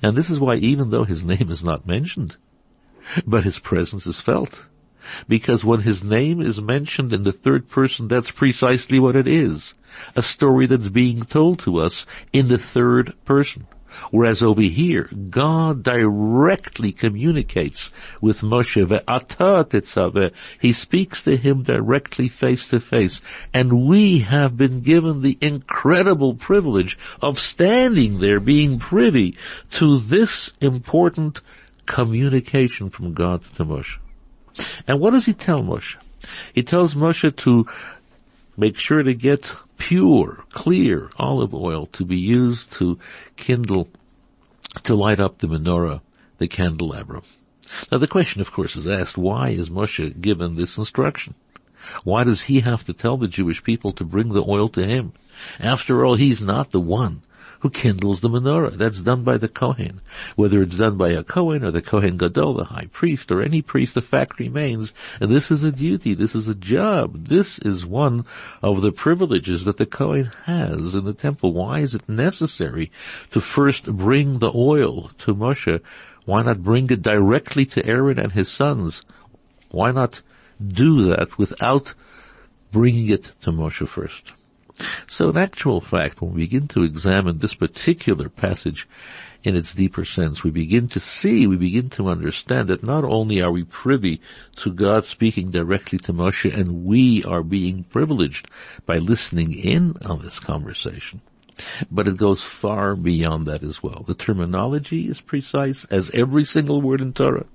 And 0.02 0.16
this 0.16 0.30
is 0.30 0.40
why 0.40 0.56
even 0.56 0.90
though 0.90 1.04
his 1.04 1.24
name 1.24 1.52
is 1.52 1.64
not 1.64 1.86
mentioned, 1.86 2.38
but 3.28 3.44
his 3.44 3.60
presence 3.60 4.08
is 4.08 4.22
felt. 4.22 4.64
Because 5.28 5.66
when 5.66 5.82
his 5.82 6.02
name 6.02 6.40
is 6.40 6.62
mentioned 6.62 7.12
in 7.12 7.24
the 7.24 7.34
third 7.34 7.68
person, 7.68 8.08
that's 8.08 8.32
precisely 8.32 9.00
what 9.00 9.18
it 9.18 9.28
is. 9.28 9.74
A 10.16 10.22
story 10.22 10.66
that's 10.66 10.88
being 10.88 11.24
told 11.26 11.60
to 11.60 11.80
us 11.80 12.06
in 12.32 12.48
the 12.48 12.58
third 12.58 13.14
person. 13.26 13.68
Whereas 14.12 14.42
over 14.42 14.62
here, 14.62 15.10
God 15.30 15.84
directly 15.84 16.92
communicates 16.92 17.90
with 18.22 18.42
Moshe. 18.42 18.84
He 20.60 20.74
speaks 20.74 21.24
to 21.24 21.38
him 21.38 21.64
directly 21.64 22.30
face 22.30 22.68
to 22.70 22.80
face. 22.80 23.22
And 23.54 23.88
we 23.88 24.20
have 24.20 24.58
been 24.58 24.82
given 24.82 25.22
the 25.22 25.38
incredible 25.42 26.36
privilege 26.36 26.98
of 27.22 27.40
standing 27.40 28.20
there 28.20 28.40
being 28.40 28.80
privy 28.80 29.38
to 29.72 30.00
this 30.00 30.54
important 30.62 31.42
communication 31.86 32.90
from 32.90 33.14
God 33.14 33.44
to 33.56 33.66
Moshe. 33.66 33.98
And 34.88 35.00
what 35.00 35.12
does 35.14 35.26
he 35.26 35.34
tell 35.34 35.62
Moshe? 35.62 35.98
He 36.54 36.64
tells 36.64 36.94
Moshe 36.94 37.36
to 37.36 37.68
make 38.56 38.78
sure 38.78 39.04
to 39.04 39.14
get 39.14 39.56
pure, 39.78 40.44
clear 40.52 41.10
olive 41.18 41.54
oil 41.54 41.88
to 41.88 42.06
be 42.06 42.18
used 42.18 42.72
to 42.74 43.00
kindle, 43.36 43.90
to 44.84 44.96
light 44.96 45.20
up 45.20 45.40
the 45.40 45.48
menorah, 45.48 46.02
the 46.38 46.48
candelabrum. 46.48 47.24
Now 47.92 47.98
the 47.98 48.08
question 48.08 48.42
of 48.42 48.52
course 48.52 48.76
is 48.76 48.88
asked, 48.88 49.18
why 49.18 49.50
is 49.50 49.70
Moshe 49.70 50.20
given 50.22 50.56
this 50.56 50.78
instruction? 50.78 51.36
Why 52.04 52.24
does 52.24 52.44
he 52.44 52.62
have 52.62 52.86
to 52.86 52.94
tell 52.94 53.18
the 53.18 53.28
Jewish 53.28 53.64
people 53.64 53.92
to 53.94 54.06
bring 54.06 54.30
the 54.30 54.46
oil 54.48 54.70
to 54.70 54.86
him? 54.86 55.14
After 55.60 56.06
all, 56.06 56.16
he's 56.16 56.40
not 56.40 56.72
the 56.72 56.80
one 56.80 57.22
who 57.64 57.70
kindles 57.70 58.20
the 58.20 58.28
menorah. 58.28 58.78
That's 58.78 59.02
done 59.02 59.24
by 59.24 59.38
the 59.38 59.48
Kohen. 59.48 60.02
Whether 60.36 60.62
it's 60.62 60.76
done 60.76 60.98
by 60.98 61.12
a 61.12 61.24
Kohen 61.24 61.64
or 61.64 61.72
the 61.72 61.82
Kohen 61.82 62.18
Gadol, 62.18 62.56
the 62.56 62.66
high 62.66 62.90
priest, 62.92 63.32
or 63.32 63.42
any 63.42 63.62
priest, 63.62 63.94
the 63.94 64.02
fact 64.02 64.38
remains, 64.38 64.94
and 65.22 65.32
this 65.32 65.50
is 65.50 65.64
a 65.64 65.72
duty, 65.72 66.14
this 66.14 66.36
is 66.36 66.50
a 66.50 66.56
job, 66.56 67.28
this 67.30 67.60
is 67.60 67.86
one 67.86 68.26
of 68.62 68.82
the 68.82 68.92
privileges 68.92 69.64
that 69.64 69.78
the 69.78 69.86
Kohen 69.86 70.30
has 70.44 70.94
in 70.94 71.06
the 71.06 71.14
temple. 71.14 71.54
Why 71.54 71.80
is 71.80 71.96
it 71.96 72.10
necessary 72.10 72.92
to 73.32 73.40
first 73.40 73.86
bring 73.86 74.40
the 74.40 74.52
oil 74.54 75.12
to 75.20 75.34
Moshe? 75.34 75.80
Why 76.26 76.42
not 76.42 76.64
bring 76.64 76.90
it 76.90 77.02
directly 77.02 77.66
to 77.68 77.86
Aaron 77.86 78.20
and 78.20 78.34
his 78.34 78.52
sons? 78.52 79.04
Why 79.72 79.92
not 79.92 80.22
do 80.62 81.06
that 81.06 81.38
without 81.38 81.94
bringing 82.74 83.08
it 83.08 83.32
to 83.44 83.54
Moshe 83.54 83.88
first? 83.88 84.34
So 85.08 85.30
in 85.30 85.38
actual 85.38 85.82
fact, 85.82 86.22
when 86.22 86.34
we 86.34 86.42
begin 86.42 86.68
to 86.70 86.84
examine 86.84 87.38
this 87.38 87.54
particular 87.54 88.30
passage 88.30 88.88
in 89.44 89.56
its 89.56 89.74
deeper 89.74 90.06
sense, 90.06 90.44
we 90.44 90.52
begin 90.52 90.88
to 90.90 91.00
see, 91.00 91.46
we 91.46 91.58
begin 91.58 91.90
to 91.92 92.08
understand 92.08 92.70
that 92.70 92.84
not 92.84 93.04
only 93.04 93.42
are 93.42 93.52
we 93.52 93.64
privy 93.64 94.22
to 94.58 94.72
God 94.72 95.06
speaking 95.06 95.52
directly 95.52 96.00
to 96.00 96.14
Moshe 96.14 96.52
and 96.52 96.86
we 96.86 97.24
are 97.26 97.44
being 97.44 97.84
privileged 97.86 98.48
by 98.86 98.98
listening 98.98 99.54
in 99.54 99.98
on 100.06 100.22
this 100.22 100.40
conversation, 100.40 101.22
but 101.92 102.08
it 102.08 102.18
goes 102.18 102.42
far 102.42 102.96
beyond 102.96 103.48
that 103.48 103.64
as 103.64 103.82
well. 103.82 104.04
The 104.06 104.14
terminology 104.14 105.08
is 105.08 105.22
precise 105.22 105.86
as 105.86 106.12
every 106.14 106.46
single 106.46 106.82
word 106.82 107.02
in 107.02 107.14
Torah. 107.14 107.46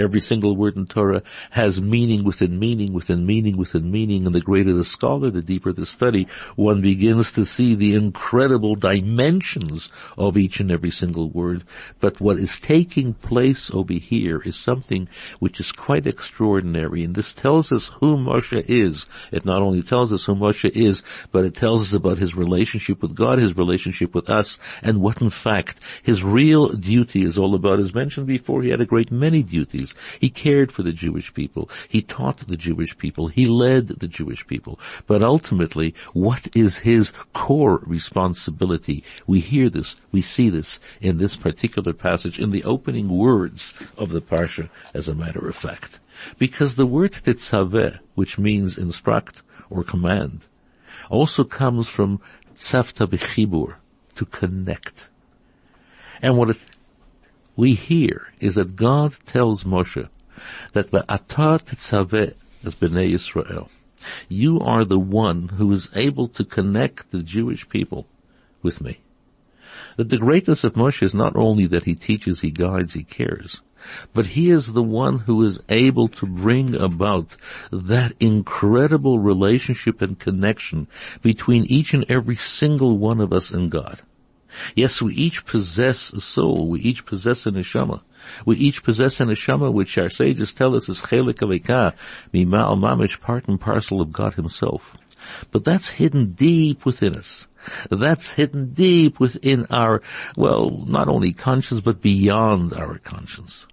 Every 0.00 0.20
single 0.20 0.56
word 0.56 0.76
in 0.76 0.86
Torah 0.86 1.22
has 1.50 1.80
meaning 1.80 2.24
within 2.24 2.58
meaning 2.58 2.92
within 2.92 3.26
meaning 3.26 3.56
within 3.56 3.90
meaning 3.90 4.26
and 4.26 4.34
the 4.34 4.40
greater 4.40 4.72
the 4.72 4.84
scholar, 4.84 5.30
the 5.30 5.42
deeper 5.42 5.72
the 5.72 5.86
study, 5.86 6.28
one 6.54 6.80
begins 6.80 7.32
to 7.32 7.44
see 7.44 7.74
the 7.74 7.94
incredible 7.94 8.74
dimensions 8.74 9.90
of 10.16 10.36
each 10.36 10.60
and 10.60 10.70
every 10.70 10.90
single 10.90 11.28
word. 11.30 11.64
But 12.00 12.20
what 12.20 12.38
is 12.38 12.60
taking 12.60 13.14
place 13.14 13.70
over 13.72 13.94
here 13.94 14.40
is 14.44 14.56
something 14.56 15.08
which 15.38 15.60
is 15.60 15.72
quite 15.72 16.06
extraordinary 16.06 17.02
and 17.02 17.14
this 17.14 17.34
tells 17.34 17.72
us 17.72 17.90
who 18.00 18.16
Moshe 18.16 18.64
is. 18.68 19.06
It 19.32 19.44
not 19.44 19.62
only 19.62 19.82
tells 19.82 20.12
us 20.12 20.24
who 20.24 20.34
Moshe 20.34 20.70
is, 20.70 21.02
but 21.32 21.44
it 21.44 21.54
tells 21.54 21.82
us 21.82 21.92
about 21.92 22.18
his 22.18 22.34
relationship 22.34 23.02
with 23.02 23.14
God, 23.14 23.38
his 23.46 23.56
relationship 23.56 24.14
with 24.14 24.28
us, 24.28 24.58
and 24.82 25.00
what 25.00 25.20
in 25.20 25.30
fact 25.30 25.80
his 26.02 26.22
real 26.22 26.68
duty 26.68 27.24
is 27.24 27.38
all 27.38 27.54
about. 27.54 27.80
As 27.80 27.94
mentioned 27.94 28.26
before, 28.26 28.62
he 28.62 28.70
had 28.70 28.80
a 28.80 28.86
great 28.86 29.10
many 29.10 29.42
duties. 29.42 29.94
He 30.20 30.30
cared 30.30 30.72
for 30.72 30.82
the 30.82 30.92
Jewish 30.92 31.32
people. 31.32 31.70
He 31.88 32.02
taught 32.02 32.38
the 32.46 32.56
Jewish 32.56 32.96
people. 32.98 33.28
He 33.28 33.46
led 33.46 33.88
the 33.88 34.08
Jewish 34.08 34.46
people. 34.46 34.78
But 35.06 35.22
ultimately, 35.22 35.94
what 36.12 36.48
is 36.54 36.78
his 36.78 37.12
core 37.32 37.80
responsibility? 37.86 39.04
We 39.26 39.40
hear 39.40 39.70
this, 39.70 39.96
we 40.12 40.22
see 40.22 40.50
this 40.50 40.80
in 41.00 41.18
this 41.18 41.36
particular 41.36 41.92
passage, 41.92 42.38
in 42.38 42.50
the 42.50 42.64
opening 42.64 43.08
words 43.08 43.72
of 43.96 44.10
the 44.10 44.20
Parsha, 44.20 44.68
as 44.92 45.08
a 45.08 45.14
matter 45.14 45.48
of 45.48 45.56
fact. 45.56 46.00
Because 46.38 46.74
the 46.74 46.86
word 46.86 47.12
tetzaveh, 47.12 47.98
which 48.14 48.38
means 48.38 48.78
instruct 48.78 49.42
or 49.70 49.84
command, 49.84 50.46
also 51.10 51.44
comes 51.44 51.88
from 51.88 52.20
tzavta 52.58 53.06
b'chibur, 53.06 53.76
to 54.16 54.24
connect. 54.24 55.08
And 56.22 56.36
what 56.36 56.50
it, 56.50 56.58
we 57.54 57.74
hear 57.74 58.32
is 58.40 58.54
that 58.54 58.76
God 58.76 59.14
tells 59.26 59.64
Moshe 59.64 60.08
that 60.72 60.90
the 60.90 61.04
atah 61.08 61.62
tetzaveh 61.62 62.34
as 62.64 62.74
Bnei 62.74 63.12
Yisrael. 63.12 63.68
You 64.28 64.60
are 64.60 64.84
the 64.84 64.98
one 64.98 65.48
who 65.48 65.72
is 65.72 65.90
able 65.94 66.28
to 66.28 66.44
connect 66.44 67.10
the 67.10 67.20
Jewish 67.20 67.68
people 67.68 68.06
with 68.62 68.80
me. 68.80 68.98
That 69.96 70.08
the 70.08 70.18
greatness 70.18 70.64
of 70.64 70.74
Moshe 70.74 71.02
is 71.02 71.14
not 71.14 71.36
only 71.36 71.66
that 71.66 71.84
he 71.84 71.94
teaches, 71.94 72.40
he 72.40 72.50
guides, 72.50 72.94
he 72.94 73.04
cares, 73.04 73.62
but 74.12 74.28
he 74.28 74.50
is 74.50 74.72
the 74.72 74.82
one 74.82 75.20
who 75.20 75.44
is 75.44 75.60
able 75.68 76.08
to 76.08 76.26
bring 76.26 76.74
about 76.74 77.36
that 77.70 78.12
incredible 78.20 79.18
relationship 79.18 80.00
and 80.02 80.18
connection 80.18 80.88
between 81.22 81.64
each 81.64 81.94
and 81.94 82.04
every 82.08 82.36
single 82.36 82.98
one 82.98 83.20
of 83.20 83.32
us 83.32 83.50
and 83.50 83.70
God. 83.70 84.00
Yes, 84.74 85.02
we 85.02 85.14
each 85.14 85.44
possess 85.44 86.12
a 86.12 86.20
soul, 86.20 86.68
we 86.68 86.80
each 86.80 87.04
possess 87.04 87.46
a 87.46 87.50
neshama, 87.50 88.00
we 88.44 88.56
each 88.56 88.82
possess 88.82 89.20
a 89.20 89.24
neshama 89.24 89.72
which 89.72 89.98
our 89.98 90.08
sages 90.08 90.54
tell 90.54 90.74
us 90.74 90.88
is 90.88 91.00
chelik 91.00 91.40
alika, 91.40 91.92
mima'al 92.32 92.78
mamish, 92.78 93.20
part 93.20 93.48
and 93.48 93.60
parcel 93.60 94.00
of 94.00 94.12
God 94.12 94.34
himself. 94.34 94.96
But 95.50 95.64
that's 95.64 95.90
hidden 95.90 96.32
deep 96.32 96.84
within 96.84 97.16
us. 97.16 97.46
That's 97.90 98.32
hidden 98.32 98.72
deep 98.74 99.18
within 99.18 99.66
our, 99.70 100.02
well, 100.36 100.84
not 100.86 101.08
only 101.08 101.32
conscience, 101.32 101.80
but 101.80 102.00
beyond 102.00 102.72
our 102.72 102.98
conscience. 102.98 103.66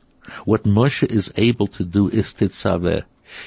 What 0.45 0.63
Moshe 0.63 1.09
is 1.09 1.33
able 1.35 1.67
to 1.67 1.83
do 1.83 2.09
is 2.09 2.33
titzaveh. 2.33 3.03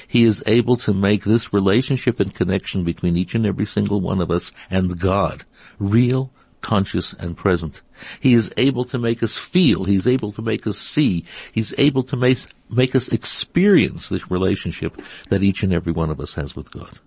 He 0.07 0.23
is 0.25 0.43
able 0.45 0.77
to 0.77 0.93
make 0.93 1.23
this 1.23 1.53
relationship 1.53 2.19
and 2.19 2.33
connection 2.33 2.83
between 2.83 3.15
each 3.15 3.35
and 3.35 3.45
every 3.45 3.65
single 3.65 4.01
one 4.01 4.21
of 4.21 4.31
us 4.31 4.51
and 4.69 4.99
God 4.99 5.45
real, 5.79 6.31
conscious, 6.61 7.13
and 7.13 7.37
present. 7.37 7.81
He 8.19 8.33
is 8.33 8.51
able 8.57 8.85
to 8.85 8.97
make 8.97 9.23
us 9.23 9.37
feel. 9.37 9.85
He's 9.85 10.07
able 10.07 10.31
to 10.31 10.41
make 10.41 10.67
us 10.67 10.77
see. 10.77 11.25
He's 11.51 11.73
able 11.77 12.03
to 12.03 12.17
make, 12.17 12.39
make 12.69 12.95
us 12.95 13.07
experience 13.09 14.09
this 14.09 14.29
relationship 14.29 14.99
that 15.29 15.43
each 15.43 15.63
and 15.63 15.73
every 15.73 15.93
one 15.93 16.09
of 16.09 16.19
us 16.19 16.35
has 16.35 16.55
with 16.55 16.71
God. 16.71 16.99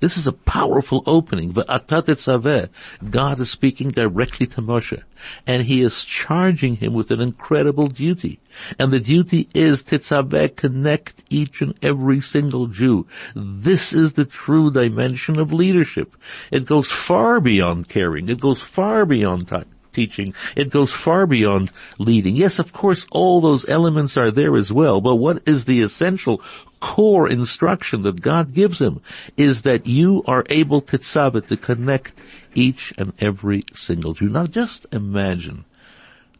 This 0.00 0.16
is 0.16 0.26
a 0.26 0.32
powerful 0.32 1.02
opening. 1.06 1.52
God 1.52 3.40
is 3.40 3.50
speaking 3.50 3.88
directly 3.88 4.46
to 4.46 4.62
Moshe, 4.62 5.02
and 5.46 5.64
he 5.64 5.82
is 5.82 6.04
charging 6.04 6.76
him 6.76 6.94
with 6.94 7.10
an 7.10 7.20
incredible 7.20 7.86
duty. 7.86 8.40
And 8.78 8.92
the 8.92 9.00
duty 9.00 9.48
is 9.54 9.82
Titzaveh, 9.82 10.56
connect 10.56 11.22
each 11.30 11.62
and 11.62 11.74
every 11.82 12.20
single 12.20 12.66
Jew. 12.66 13.06
This 13.34 13.92
is 13.92 14.12
the 14.12 14.24
true 14.24 14.70
dimension 14.70 15.38
of 15.38 15.52
leadership. 15.52 16.16
It 16.50 16.66
goes 16.66 16.90
far 16.90 17.40
beyond 17.40 17.88
caring. 17.88 18.28
It 18.28 18.40
goes 18.40 18.62
far 18.62 19.04
beyond 19.06 19.48
time 19.48 19.71
teaching. 19.92 20.34
It 20.56 20.70
goes 20.70 20.92
far 20.92 21.26
beyond 21.26 21.70
leading. 21.98 22.36
Yes, 22.36 22.58
of 22.58 22.72
course, 22.72 23.06
all 23.10 23.40
those 23.40 23.68
elements 23.68 24.16
are 24.16 24.30
there 24.30 24.56
as 24.56 24.72
well, 24.72 25.00
but 25.00 25.16
what 25.16 25.42
is 25.46 25.64
the 25.64 25.80
essential 25.80 26.40
core 26.80 27.28
instruction 27.28 28.02
that 28.02 28.20
God 28.20 28.54
gives 28.54 28.78
him 28.80 29.00
is 29.36 29.62
that 29.62 29.86
you 29.86 30.22
are 30.26 30.44
able 30.50 30.80
to 30.82 30.98
tzabit, 30.98 31.46
to 31.46 31.56
connect 31.56 32.12
each 32.54 32.92
and 32.98 33.12
every 33.18 33.62
single 33.74 34.14
Jew. 34.14 34.28
Now 34.28 34.46
just 34.46 34.86
imagine 34.92 35.64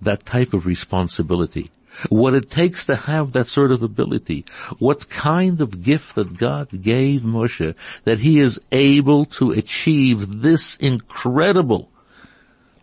that 0.01 0.27
type 0.27 0.53
of 0.53 0.67
responsibility 0.67 1.71
what 2.09 2.35
it 2.35 2.51
takes 2.51 2.87
to 2.87 2.97
have 2.97 3.33
that 3.33 3.47
sort 3.47 3.71
of 3.71 3.83
ability, 3.83 4.45
what 4.79 5.09
kind 5.09 5.61
of 5.61 5.83
gift 5.83 6.15
that 6.15 6.39
God 6.39 6.83
gave 6.83 7.21
Moshe 7.21 7.75
that 8.05 8.21
he 8.21 8.41
is 8.41 8.61
able 8.71 9.27
to 9.27 9.53
achieve 9.53 10.41
this 10.41 10.77
incredible 10.77 11.92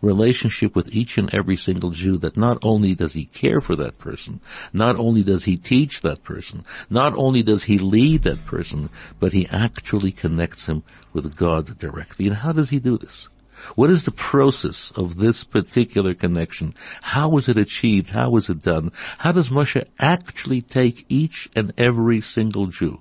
relationship 0.02 0.74
with 0.74 0.94
each 0.94 1.18
and 1.18 1.32
every 1.34 1.56
single 1.56 1.90
Jew 1.90 2.18
that 2.18 2.36
not 2.36 2.58
only 2.62 2.94
does 2.94 3.12
he 3.12 3.26
care 3.26 3.60
for 3.60 3.76
that 3.76 3.98
person, 3.98 4.40
not 4.72 4.96
only 4.96 5.22
does 5.22 5.44
he 5.44 5.56
teach 5.56 6.00
that 6.00 6.22
person, 6.22 6.64
not 6.88 7.14
only 7.16 7.42
does 7.42 7.64
he 7.64 7.78
lead 7.78 8.22
that 8.22 8.44
person, 8.44 8.90
but 9.18 9.32
he 9.32 9.46
actually 9.48 10.12
connects 10.12 10.66
him 10.66 10.82
with 11.12 11.36
God 11.36 11.78
directly. 11.78 12.26
And 12.26 12.36
how 12.36 12.52
does 12.52 12.70
he 12.70 12.78
do 12.78 12.96
this? 12.96 13.28
What 13.74 13.90
is 13.90 14.04
the 14.04 14.10
process 14.10 14.90
of 14.96 15.18
this 15.18 15.44
particular 15.44 16.14
connection? 16.14 16.74
How 17.02 17.36
is 17.36 17.48
it 17.48 17.58
achieved? 17.58 18.10
How 18.10 18.34
is 18.36 18.48
it 18.48 18.62
done? 18.62 18.90
How 19.18 19.32
does 19.32 19.48
Moshe 19.48 19.84
actually 19.98 20.62
take 20.62 21.04
each 21.08 21.50
and 21.54 21.74
every 21.76 22.22
single 22.22 22.68
Jew 22.68 23.00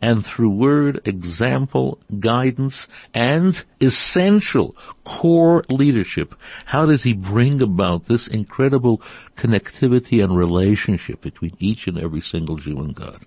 and 0.00 0.24
through 0.24 0.50
word, 0.50 1.00
example, 1.04 1.98
guidance, 2.18 2.88
and 3.14 3.64
essential 3.80 4.76
core 5.04 5.62
leadership, 5.68 6.34
how 6.66 6.86
does 6.86 7.02
he 7.02 7.12
bring 7.12 7.62
about 7.62 8.06
this 8.06 8.26
incredible 8.26 9.02
connectivity 9.36 10.22
and 10.22 10.36
relationship 10.36 11.20
between 11.20 11.52
each 11.58 11.86
and 11.86 11.98
every 11.98 12.20
single 12.20 12.56
Jew 12.56 12.78
and 12.78 12.94
God? 12.94 13.24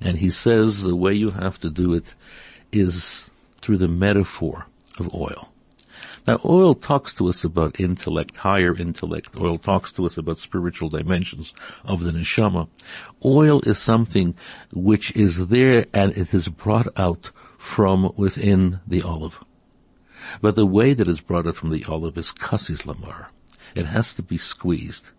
And 0.00 0.18
he 0.18 0.30
says 0.30 0.82
the 0.82 0.96
way 0.96 1.14
you 1.14 1.30
have 1.30 1.58
to 1.60 1.70
do 1.70 1.94
it 1.94 2.14
is 2.72 3.30
through 3.60 3.78
the 3.78 3.88
metaphor 3.88 4.66
of 4.98 5.14
oil. 5.14 5.53
Now, 6.26 6.40
oil 6.42 6.74
talks 6.74 7.12
to 7.14 7.28
us 7.28 7.44
about 7.44 7.78
intellect, 7.78 8.38
higher 8.38 8.74
intellect. 8.74 9.38
Oil 9.38 9.58
talks 9.58 9.92
to 9.92 10.06
us 10.06 10.16
about 10.16 10.38
spiritual 10.38 10.88
dimensions 10.88 11.52
of 11.84 12.02
the 12.02 12.12
neshama. 12.12 12.68
Oil 13.22 13.60
is 13.62 13.78
something 13.78 14.34
which 14.72 15.14
is 15.14 15.48
there 15.48 15.84
and 15.92 16.16
it 16.16 16.32
is 16.32 16.48
brought 16.48 16.88
out 16.98 17.30
from 17.58 18.12
within 18.16 18.80
the 18.86 19.02
olive. 19.02 19.44
But 20.40 20.54
the 20.54 20.64
way 20.64 20.94
that 20.94 21.08
is 21.08 21.20
brought 21.20 21.46
out 21.46 21.56
from 21.56 21.70
the 21.70 21.84
olive 21.84 22.16
is 22.16 22.32
kasis 22.32 22.86
lamar. 22.86 23.30
It 23.74 23.84
has 23.86 24.14
to 24.14 24.22
be 24.22 24.38
squeezed. 24.38 25.10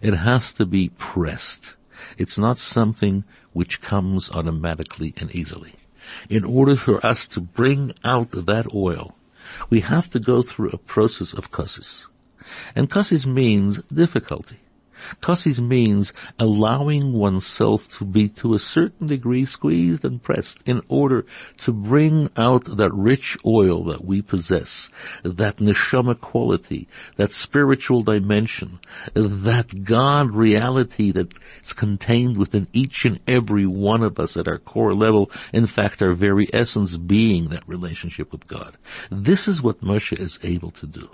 It 0.00 0.14
has 0.14 0.54
to 0.54 0.64
be 0.64 0.88
pressed. 0.88 1.76
It's 2.16 2.38
not 2.38 2.58
something 2.58 3.24
which 3.52 3.82
comes 3.82 4.30
automatically 4.30 5.12
and 5.18 5.34
easily. 5.34 5.74
In 6.30 6.44
order 6.44 6.76
for 6.76 7.04
us 7.04 7.26
to 7.28 7.40
bring 7.40 7.92
out 8.04 8.30
that 8.30 8.72
oil, 8.74 9.14
we 9.70 9.80
have 9.80 10.10
to 10.10 10.20
go 10.20 10.42
through 10.42 10.70
a 10.70 10.78
process 10.78 11.32
of 11.32 11.50
kasis. 11.50 12.06
And 12.74 12.90
kasis 12.90 13.26
means 13.26 13.82
difficulty. 13.84 14.60
Kasis 15.20 15.58
means 15.58 16.12
allowing 16.38 17.12
oneself 17.12 17.88
to 17.98 18.04
be 18.04 18.28
to 18.28 18.54
a 18.54 18.58
certain 18.58 19.06
degree 19.06 19.44
squeezed 19.44 20.04
and 20.04 20.22
pressed 20.22 20.62
in 20.66 20.82
order 20.88 21.24
to 21.58 21.72
bring 21.72 22.30
out 22.36 22.76
that 22.76 22.92
rich 22.92 23.36
oil 23.44 23.84
that 23.84 24.04
we 24.04 24.22
possess, 24.22 24.90
that 25.22 25.56
neshama 25.56 26.18
quality, 26.20 26.88
that 27.16 27.32
spiritual 27.32 28.02
dimension, 28.02 28.78
that 29.14 29.84
God 29.84 30.30
reality 30.32 31.12
that 31.12 31.32
is 31.62 31.72
contained 31.72 32.36
within 32.36 32.68
each 32.72 33.04
and 33.04 33.20
every 33.26 33.66
one 33.66 34.02
of 34.02 34.18
us 34.18 34.36
at 34.36 34.48
our 34.48 34.58
core 34.58 34.94
level, 34.94 35.30
in 35.52 35.66
fact 35.66 36.02
our 36.02 36.14
very 36.14 36.48
essence 36.52 36.96
being 36.96 37.48
that 37.48 37.66
relationship 37.66 38.32
with 38.32 38.46
God. 38.46 38.76
This 39.10 39.48
is 39.48 39.62
what 39.62 39.82
Moshe 39.82 40.18
is 40.18 40.38
able 40.42 40.70
to 40.72 40.86
do. 40.86 41.10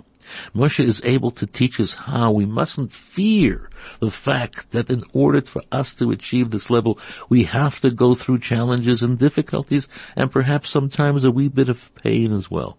Moshe 0.55 0.83
is 0.83 1.01
able 1.03 1.31
to 1.31 1.45
teach 1.45 1.79
us 1.79 1.93
how 1.93 2.31
we 2.31 2.45
mustn't 2.45 2.93
fear 2.93 3.69
the 3.99 4.11
fact 4.11 4.71
that 4.71 4.89
in 4.89 5.01
order 5.13 5.41
for 5.41 5.61
us 5.71 5.93
to 5.95 6.11
achieve 6.11 6.51
this 6.51 6.69
level, 6.69 6.99
we 7.29 7.43
have 7.43 7.79
to 7.81 7.91
go 7.91 8.15
through 8.15 8.39
challenges 8.39 9.01
and 9.01 9.17
difficulties 9.17 9.87
and 10.15 10.31
perhaps 10.31 10.69
sometimes 10.69 11.23
a 11.23 11.31
wee 11.31 11.47
bit 11.47 11.69
of 11.69 11.93
pain 11.95 12.33
as 12.33 12.49
well. 12.49 12.77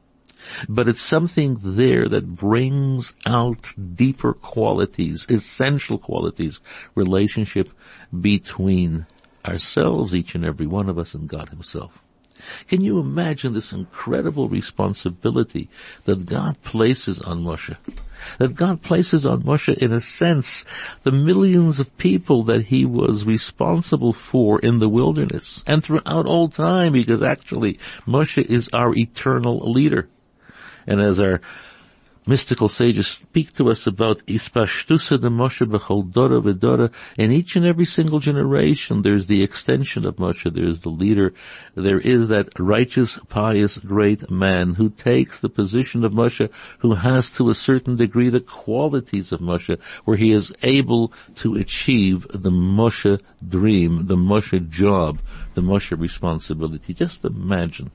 But 0.68 0.88
it's 0.88 1.00
something 1.00 1.58
there 1.62 2.08
that 2.08 2.34
brings 2.34 3.14
out 3.24 3.72
deeper 3.94 4.34
qualities, 4.34 5.26
essential 5.28 5.98
qualities, 5.98 6.60
relationship 6.94 7.70
between 8.20 9.06
ourselves, 9.44 10.14
each 10.14 10.34
and 10.34 10.44
every 10.44 10.66
one 10.66 10.88
of 10.88 10.98
us, 10.98 11.14
and 11.14 11.28
God 11.28 11.48
Himself. 11.48 12.03
Can 12.68 12.80
you 12.80 12.98
imagine 12.98 13.52
this 13.52 13.72
incredible 13.72 14.48
responsibility 14.48 15.68
that 16.04 16.26
God 16.26 16.60
places 16.62 17.20
on 17.20 17.42
Moshe? 17.42 17.76
That 18.38 18.54
God 18.54 18.82
places 18.82 19.24
on 19.26 19.42
Moshe 19.42 19.76
in 19.76 19.92
a 19.92 20.00
sense 20.00 20.64
the 21.02 21.12
millions 21.12 21.78
of 21.78 21.96
people 21.98 22.42
that 22.44 22.66
he 22.66 22.84
was 22.84 23.24
responsible 23.24 24.12
for 24.12 24.58
in 24.60 24.78
the 24.78 24.88
wilderness 24.88 25.62
and 25.66 25.82
throughout 25.82 26.26
all 26.26 26.48
time 26.48 26.92
because 26.92 27.22
actually 27.22 27.78
Moshe 28.06 28.42
is 28.42 28.68
our 28.72 28.94
eternal 28.94 29.70
leader. 29.70 30.08
And 30.86 31.00
as 31.00 31.18
our 31.18 31.40
mystical 32.26 32.68
sages 32.68 33.06
speak 33.06 33.52
to 33.54 33.68
us 33.68 33.86
about 33.86 34.24
Ispashtusa 34.26 35.20
de 35.20 35.28
Moshe 35.28 35.66
b'chol 35.66 36.10
dora 36.10 36.40
v'dora. 36.40 36.90
In 37.18 37.30
each 37.30 37.56
and 37.56 37.66
every 37.66 37.84
single 37.84 38.18
generation, 38.18 39.02
there's 39.02 39.26
the 39.26 39.42
extension 39.42 40.06
of 40.06 40.16
Moshe. 40.16 40.52
There's 40.52 40.80
the 40.80 40.88
leader. 40.88 41.34
There 41.74 42.00
is 42.00 42.28
that 42.28 42.48
righteous, 42.58 43.18
pious, 43.28 43.78
great 43.78 44.30
man 44.30 44.74
who 44.74 44.88
takes 44.90 45.40
the 45.40 45.48
position 45.48 46.04
of 46.04 46.12
Moshe, 46.12 46.48
who 46.78 46.94
has 46.94 47.30
to 47.30 47.50
a 47.50 47.54
certain 47.54 47.96
degree 47.96 48.30
the 48.30 48.40
qualities 48.40 49.32
of 49.32 49.40
Moshe, 49.40 49.78
where 50.04 50.16
he 50.16 50.32
is 50.32 50.52
able 50.62 51.12
to 51.36 51.54
achieve 51.56 52.26
the 52.30 52.50
Moshe 52.50 53.20
dream, 53.46 54.06
the 54.06 54.16
Moshe 54.16 54.68
job, 54.70 55.20
the 55.54 55.62
Moshe 55.62 55.98
responsibility. 55.98 56.94
Just 56.94 57.24
imagine 57.24 57.90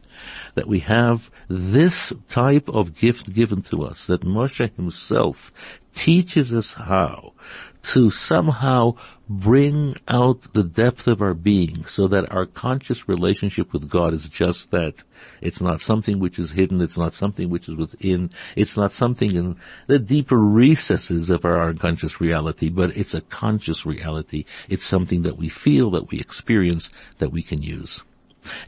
that 0.56 0.68
we 0.68 0.80
have 0.80 1.30
this 1.48 2.14
type 2.30 2.70
of 2.70 2.96
gift 2.96 3.34
given 3.34 3.62
to 3.64 3.84
us, 3.84 4.08
that 4.08 4.22
Moshe 4.22 4.76
himself 4.76 5.52
teaches 5.94 6.54
us 6.54 6.74
how 6.74 7.34
to 7.82 8.12
somehow 8.12 8.94
bring 9.28 9.96
out 10.08 10.54
the 10.54 10.64
depth 10.64 11.08
of 11.08 11.22
our 11.22 11.34
being 11.34 11.86
so 11.86 12.08
that 12.08 12.32
our 12.32 12.46
conscious 12.46 13.08
relationship 13.08 13.72
with 13.72 13.90
God 13.90 14.14
is 14.14 14.28
just 14.28 14.72
that. 14.72 14.96
It's 15.42 15.62
not 15.62 15.82
something 15.82 16.20
which 16.20 16.40
is 16.40 16.52
hidden. 16.52 16.82
It's 16.82 16.98
not 16.98 17.14
something 17.14 17.50
which 17.50 17.70
is 17.70 17.76
within. 17.76 18.30
It's 18.56 18.76
not 18.76 18.92
something 18.92 19.36
in 19.36 19.56
the 19.88 20.00
deeper 20.00 20.38
recesses 20.38 21.30
of 21.30 21.46
our 21.46 21.70
unconscious 21.70 22.20
reality, 22.20 22.70
but 22.70 22.96
it's 22.98 23.14
a 23.14 23.22
conscious 23.22 23.86
reality. 23.86 24.46
It's 24.68 24.86
something 24.86 25.22
that 25.24 25.38
we 25.38 25.50
feel, 25.50 25.92
that 25.92 26.10
we 26.10 26.20
experience, 26.20 26.90
that 27.20 27.32
we 27.32 27.44
can 27.44 27.62
use. 27.62 28.02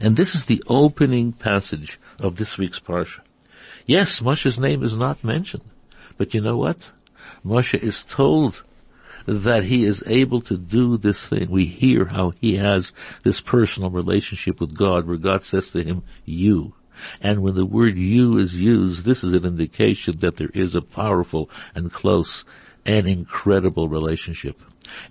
And 0.00 0.16
this 0.16 0.34
is 0.34 0.46
the 0.46 0.62
opening 0.66 1.32
passage 1.32 1.98
of 2.20 2.36
this 2.36 2.58
week's 2.58 2.80
Parsha. 2.80 3.20
Yes, 3.86 4.20
Moshe's 4.20 4.58
name 4.58 4.82
is 4.82 4.94
not 4.94 5.24
mentioned, 5.24 5.64
but 6.16 6.34
you 6.34 6.40
know 6.40 6.56
what? 6.56 6.78
Moshe 7.44 7.78
is 7.78 8.04
told 8.04 8.62
that 9.26 9.64
he 9.64 9.84
is 9.84 10.02
able 10.06 10.40
to 10.42 10.56
do 10.56 10.96
this 10.96 11.26
thing. 11.26 11.50
We 11.50 11.66
hear 11.66 12.06
how 12.06 12.30
he 12.40 12.56
has 12.56 12.92
this 13.24 13.40
personal 13.40 13.90
relationship 13.90 14.60
with 14.60 14.76
God 14.76 15.06
where 15.06 15.16
God 15.16 15.44
says 15.44 15.70
to 15.70 15.82
him, 15.82 16.02
you. 16.24 16.74
And 17.20 17.42
when 17.42 17.54
the 17.54 17.66
word 17.66 17.96
you 17.96 18.38
is 18.38 18.54
used, 18.54 19.04
this 19.04 19.24
is 19.24 19.32
an 19.32 19.46
indication 19.46 20.18
that 20.18 20.36
there 20.36 20.50
is 20.54 20.74
a 20.74 20.82
powerful 20.82 21.50
and 21.74 21.92
close 21.92 22.44
and 22.84 23.08
incredible 23.08 23.88
relationship. 23.88 24.60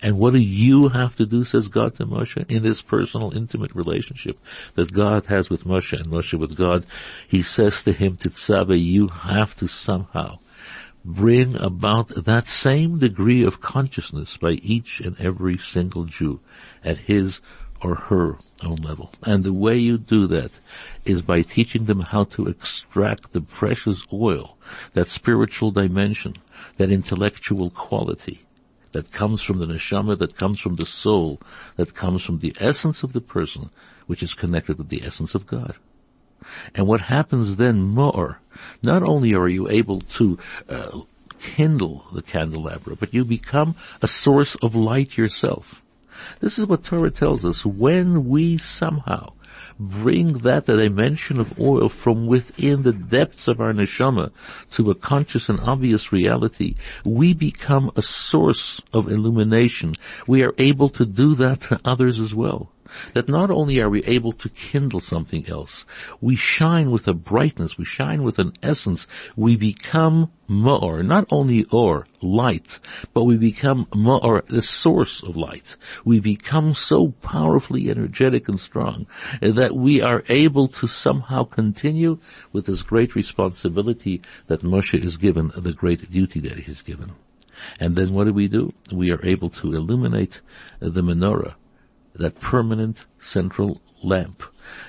And 0.01 0.19
what 0.19 0.33
do 0.33 0.39
you 0.39 0.89
have 0.89 1.15
to 1.15 1.25
do, 1.25 1.43
says 1.43 1.67
God 1.67 1.95
to 1.95 2.05
Moshe, 2.05 2.45
in 2.49 2.63
this 2.63 2.81
personal, 2.81 3.35
intimate 3.35 3.73
relationship 3.73 4.37
that 4.75 4.93
God 4.93 5.25
has 5.27 5.49
with 5.49 5.63
Moshe 5.63 5.93
and 5.93 6.07
Moshe 6.07 6.37
with 6.37 6.55
God? 6.55 6.85
He 7.27 7.41
says 7.41 7.81
to 7.83 7.93
him, 7.93 8.17
Titzabe, 8.17 8.79
you 8.79 9.07
have 9.07 9.55
to 9.57 9.67
somehow 9.67 10.39
bring 11.03 11.55
about 11.59 12.09
that 12.25 12.47
same 12.47 12.99
degree 12.99 13.43
of 13.43 13.61
consciousness 13.61 14.37
by 14.37 14.51
each 14.51 14.99
and 14.99 15.19
every 15.19 15.57
single 15.57 16.05
Jew 16.05 16.39
at 16.83 16.97
his 16.97 17.41
or 17.81 17.95
her 17.95 18.37
own 18.63 18.75
level. 18.75 19.11
And 19.23 19.43
the 19.43 19.53
way 19.53 19.77
you 19.77 19.97
do 19.97 20.27
that 20.27 20.51
is 21.03 21.23
by 21.23 21.41
teaching 21.41 21.85
them 21.85 22.01
how 22.01 22.25
to 22.25 22.45
extract 22.45 23.33
the 23.33 23.41
precious 23.41 24.05
oil, 24.13 24.57
that 24.93 25.07
spiritual 25.07 25.71
dimension, 25.71 26.35
that 26.77 26.91
intellectual 26.91 27.69
quality 27.69 28.41
that 28.91 29.11
comes 29.11 29.41
from 29.41 29.59
the 29.59 29.65
neshama, 29.65 30.17
that 30.17 30.37
comes 30.37 30.59
from 30.59 30.75
the 30.75 30.85
soul, 30.85 31.39
that 31.77 31.95
comes 31.95 32.23
from 32.23 32.39
the 32.39 32.55
essence 32.59 33.03
of 33.03 33.13
the 33.13 33.21
person, 33.21 33.69
which 34.07 34.21
is 34.21 34.33
connected 34.33 34.77
with 34.77 34.89
the 34.89 35.03
essence 35.03 35.33
of 35.35 35.47
God. 35.47 35.75
And 36.75 36.87
what 36.87 37.01
happens 37.01 37.55
then 37.55 37.81
more, 37.81 38.39
not 38.81 39.03
only 39.03 39.33
are 39.33 39.47
you 39.47 39.69
able 39.69 40.01
to 40.01 40.37
uh, 40.67 41.01
kindle 41.39 42.05
the 42.13 42.21
candelabra, 42.21 42.95
but 42.95 43.13
you 43.13 43.23
become 43.23 43.75
a 44.01 44.07
source 44.07 44.55
of 44.55 44.75
light 44.75 45.17
yourself. 45.17 45.81
This 46.39 46.59
is 46.59 46.65
what 46.65 46.83
Torah 46.83 47.11
tells 47.11 47.45
us. 47.45 47.65
When 47.65 48.27
we 48.27 48.57
somehow 48.57 49.33
bring 49.89 50.39
that 50.39 50.65
dimension 50.65 51.39
of 51.39 51.59
oil 51.59 51.89
from 51.89 52.27
within 52.27 52.83
the 52.83 52.93
depths 52.93 53.47
of 53.47 53.59
our 53.59 53.73
neshama 53.73 54.31
to 54.71 54.91
a 54.91 54.95
conscious 54.95 55.49
and 55.49 55.59
obvious 55.61 56.11
reality, 56.11 56.75
we 57.05 57.33
become 57.33 57.91
a 57.95 58.01
source 58.01 58.81
of 58.93 59.07
illumination. 59.09 59.93
We 60.27 60.43
are 60.43 60.53
able 60.57 60.89
to 60.89 61.05
do 61.05 61.35
that 61.35 61.61
to 61.61 61.81
others 61.83 62.19
as 62.19 62.35
well 62.35 62.69
that 63.13 63.29
not 63.29 63.51
only 63.51 63.79
are 63.79 63.89
we 63.89 64.03
able 64.03 64.31
to 64.33 64.49
kindle 64.49 64.99
something 64.99 65.47
else, 65.47 65.85
we 66.19 66.35
shine 66.35 66.91
with 66.91 67.07
a 67.07 67.13
brightness, 67.13 67.77
we 67.77 67.85
shine 67.85 68.23
with 68.23 68.39
an 68.39 68.53
essence, 68.61 69.07
we 69.35 69.55
become 69.55 70.31
ma'or, 70.49 71.03
not 71.05 71.25
only 71.31 71.63
or, 71.71 72.05
light, 72.21 72.79
but 73.13 73.23
we 73.23 73.37
become 73.37 73.85
ma'or, 73.87 74.45
the 74.47 74.61
source 74.61 75.23
of 75.23 75.37
light. 75.37 75.77
We 76.03 76.19
become 76.19 76.73
so 76.73 77.09
powerfully 77.21 77.89
energetic 77.89 78.49
and 78.49 78.59
strong 78.59 79.07
that 79.41 79.75
we 79.75 80.01
are 80.01 80.23
able 80.27 80.67
to 80.67 80.87
somehow 80.87 81.43
continue 81.45 82.19
with 82.51 82.65
this 82.65 82.81
great 82.81 83.15
responsibility 83.15 84.21
that 84.47 84.61
Moshe 84.61 85.03
is 85.05 85.17
given, 85.17 85.51
the 85.55 85.73
great 85.73 86.11
duty 86.11 86.39
that 86.41 86.59
he 86.59 86.71
is 86.71 86.81
given. 86.81 87.13
And 87.79 87.95
then 87.95 88.13
what 88.13 88.25
do 88.25 88.33
we 88.33 88.47
do? 88.47 88.73
We 88.91 89.11
are 89.11 89.25
able 89.25 89.49
to 89.51 89.73
illuminate 89.73 90.41
the 90.79 91.01
menorah 91.01 91.55
that 92.13 92.39
permanent 92.39 92.99
central 93.19 93.81
lamp 94.03 94.43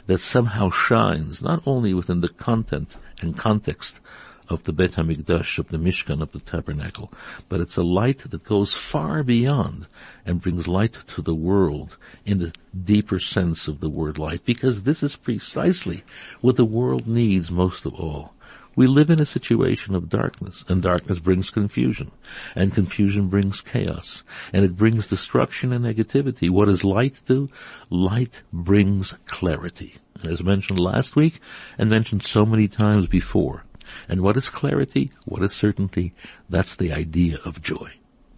that 0.06 0.18
somehow 0.18 0.70
shines 0.70 1.42
not 1.42 1.62
only 1.66 1.92
within 1.94 2.20
the 2.20 2.28
content 2.28 2.96
and 3.20 3.36
context 3.36 4.00
of 4.48 4.64
the 4.64 4.72
Bet 4.72 4.92
HaMikdash, 4.92 5.58
of 5.58 5.68
the 5.68 5.78
Mishkan, 5.78 6.20
of 6.20 6.32
the 6.32 6.40
tabernacle, 6.40 7.12
but 7.48 7.60
it's 7.60 7.76
a 7.76 7.82
light 7.82 8.30
that 8.30 8.44
goes 8.44 8.74
far 8.74 9.22
beyond 9.22 9.86
and 10.26 10.42
brings 10.42 10.68
light 10.68 10.94
to 11.14 11.22
the 11.22 11.34
world 11.34 11.96
in 12.26 12.38
the 12.38 12.52
deeper 12.84 13.18
sense 13.18 13.68
of 13.68 13.80
the 13.80 13.88
word 13.88 14.18
light, 14.18 14.44
because 14.44 14.82
this 14.82 15.02
is 15.02 15.16
precisely 15.16 16.04
what 16.40 16.56
the 16.56 16.64
world 16.64 17.06
needs 17.06 17.50
most 17.50 17.86
of 17.86 17.94
all. 17.94 18.34
We 18.74 18.86
live 18.86 19.10
in 19.10 19.20
a 19.20 19.26
situation 19.26 19.94
of 19.94 20.08
darkness, 20.08 20.64
and 20.66 20.82
darkness 20.82 21.18
brings 21.18 21.50
confusion, 21.50 22.10
and 22.54 22.72
confusion 22.72 23.28
brings 23.28 23.60
chaos, 23.60 24.22
and 24.52 24.64
it 24.64 24.76
brings 24.76 25.06
destruction 25.06 25.72
and 25.72 25.84
negativity. 25.84 26.48
What 26.48 26.66
does 26.66 26.82
light 26.82 27.20
do? 27.26 27.50
Light 27.90 28.40
brings 28.52 29.14
clarity. 29.26 29.96
As 30.24 30.42
mentioned 30.42 30.78
last 30.78 31.16
week, 31.16 31.40
and 31.76 31.90
mentioned 31.90 32.22
so 32.22 32.46
many 32.46 32.66
times 32.66 33.06
before. 33.06 33.64
And 34.08 34.20
what 34.20 34.36
is 34.36 34.48
clarity? 34.48 35.10
What 35.26 35.42
is 35.42 35.52
certainty? 35.52 36.14
That's 36.48 36.76
the 36.76 36.92
idea 36.92 37.38
of 37.44 37.62
joy. 37.62 37.92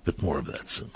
But 0.04 0.20
more 0.20 0.38
of 0.38 0.46
that 0.46 0.68
soon. 0.68 0.90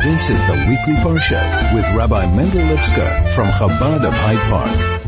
This 0.00 0.30
is 0.30 0.40
the 0.46 0.64
weekly 0.68 0.94
Parsha 1.02 1.74
with 1.74 1.86
Rabbi 1.94 2.34
Mendel 2.34 2.62
Lipskar 2.62 3.34
from 3.34 3.48
Chabad 3.48 4.04
of 4.04 4.14
Hyde 4.14 4.50
Park. 4.50 5.01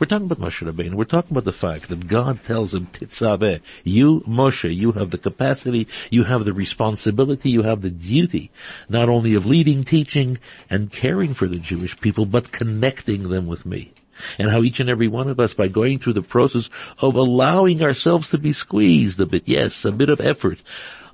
We're 0.00 0.06
talking 0.06 0.30
about 0.30 0.40
Moshe 0.40 0.66
Rabbeinu. 0.66 0.94
We're 0.94 1.04
talking 1.04 1.32
about 1.32 1.44
the 1.44 1.52
fact 1.52 1.90
that 1.90 2.08
God 2.08 2.42
tells 2.42 2.72
him, 2.72 2.86
Titzaveh, 2.86 3.60
you, 3.84 4.20
Moshe, 4.20 4.74
you 4.74 4.92
have 4.92 5.10
the 5.10 5.18
capacity, 5.18 5.88
you 6.08 6.24
have 6.24 6.46
the 6.46 6.54
responsibility, 6.54 7.50
you 7.50 7.64
have 7.64 7.82
the 7.82 7.90
duty, 7.90 8.50
not 8.88 9.10
only 9.10 9.34
of 9.34 9.44
leading, 9.44 9.84
teaching, 9.84 10.38
and 10.70 10.90
caring 10.90 11.34
for 11.34 11.46
the 11.46 11.58
Jewish 11.58 12.00
people, 12.00 12.24
but 12.24 12.50
connecting 12.50 13.28
them 13.28 13.46
with 13.46 13.66
me 13.66 13.92
and 14.38 14.50
how 14.50 14.62
each 14.62 14.80
and 14.80 14.88
every 14.88 15.08
one 15.08 15.28
of 15.28 15.38
us, 15.38 15.52
by 15.52 15.68
going 15.68 15.98
through 15.98 16.14
the 16.14 16.22
process 16.22 16.70
of 16.98 17.14
allowing 17.14 17.82
ourselves 17.82 18.30
to 18.30 18.38
be 18.38 18.54
squeezed 18.54 19.20
a 19.20 19.26
bit, 19.26 19.42
yes, 19.46 19.84
a 19.84 19.92
bit 19.92 20.08
of 20.08 20.20
effort, 20.20 20.62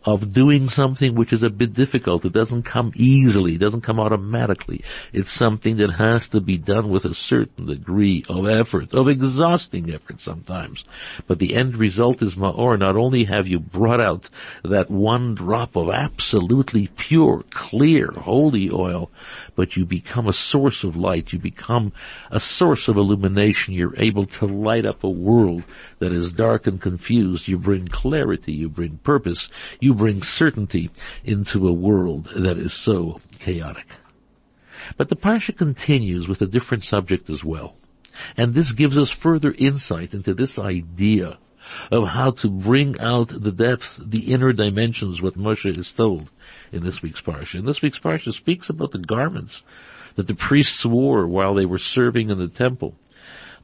of 0.06 0.32
doing 0.32 0.68
something 0.68 1.14
which 1.14 1.32
is 1.32 1.42
a 1.42 1.50
bit 1.50 1.74
difficult. 1.74 2.24
It 2.24 2.32
doesn't 2.32 2.62
come 2.62 2.92
easily. 2.94 3.56
It 3.56 3.60
doesn't 3.60 3.80
come 3.80 3.98
automatically. 3.98 4.84
It's 5.12 5.30
something 5.30 5.76
that 5.78 5.90
has 5.90 6.28
to 6.28 6.40
be 6.40 6.56
done 6.56 6.88
with 6.88 7.04
a 7.04 7.14
certain 7.14 7.66
degree 7.66 8.24
of 8.28 8.46
effort, 8.46 8.94
of 8.94 9.08
exhausting 9.08 9.92
effort 9.92 10.20
sometimes. 10.20 10.84
But 11.26 11.40
the 11.40 11.56
end 11.56 11.76
result 11.76 12.22
is 12.22 12.36
ma'or. 12.36 12.78
Not 12.78 12.96
only 12.96 13.24
have 13.24 13.48
you 13.48 13.58
brought 13.58 14.00
out 14.00 14.30
that 14.62 14.90
one 14.90 15.34
drop 15.34 15.74
of 15.74 15.90
absolutely 15.90 16.86
pure, 16.96 17.44
clear, 17.50 18.12
holy 18.12 18.70
oil, 18.70 19.10
but 19.56 19.76
you 19.76 19.84
become 19.84 20.28
a 20.28 20.32
source 20.32 20.84
of 20.84 20.96
light. 20.96 21.32
You 21.32 21.40
become 21.40 21.92
a 22.30 22.38
source 22.38 22.86
of 22.86 22.96
illumination. 22.96 23.74
You're 23.74 23.98
able 23.98 24.26
to 24.26 24.46
light 24.46 24.86
up 24.86 25.02
a 25.02 25.10
world 25.10 25.64
that 25.98 26.12
is 26.12 26.30
dark 26.30 26.68
and 26.68 26.80
confused. 26.80 27.48
You 27.48 27.58
bring 27.58 27.88
clarity. 27.88 28.52
You 28.52 28.68
bring 28.68 28.98
purpose. 28.98 29.50
You 29.80 29.94
bring 29.94 30.22
certainty 30.22 30.90
into 31.24 31.66
a 31.66 31.72
world 31.72 32.28
that 32.36 32.58
is 32.58 32.72
so 32.72 33.20
chaotic. 33.40 33.86
But 34.96 35.08
the 35.08 35.16
Parsha 35.16 35.56
continues 35.56 36.28
with 36.28 36.42
a 36.42 36.46
different 36.46 36.84
subject 36.84 37.28
as 37.28 37.42
well. 37.42 37.74
And 38.36 38.54
this 38.54 38.72
gives 38.72 38.96
us 38.96 39.10
further 39.10 39.54
insight 39.58 40.14
into 40.14 40.32
this 40.32 40.58
idea 40.58 41.38
of 41.90 42.08
how 42.08 42.30
to 42.32 42.48
bring 42.48 42.98
out 43.00 43.28
the 43.28 43.52
depth, 43.52 44.00
the 44.04 44.32
inner 44.32 44.52
dimensions, 44.52 45.22
what 45.22 45.38
Moshe 45.38 45.76
is 45.76 45.92
told 45.92 46.30
in 46.72 46.84
this 46.84 47.02
week's 47.02 47.20
Parsha. 47.20 47.58
And 47.58 47.68
this 47.68 47.82
week's 47.82 47.98
Parsha 47.98 48.32
speaks 48.32 48.68
about 48.68 48.92
the 48.92 48.98
garments 48.98 49.62
that 50.16 50.26
the 50.26 50.34
priests 50.34 50.84
wore 50.84 51.26
while 51.26 51.54
they 51.54 51.66
were 51.66 51.78
serving 51.78 52.30
in 52.30 52.38
the 52.38 52.48
temple. 52.48 52.94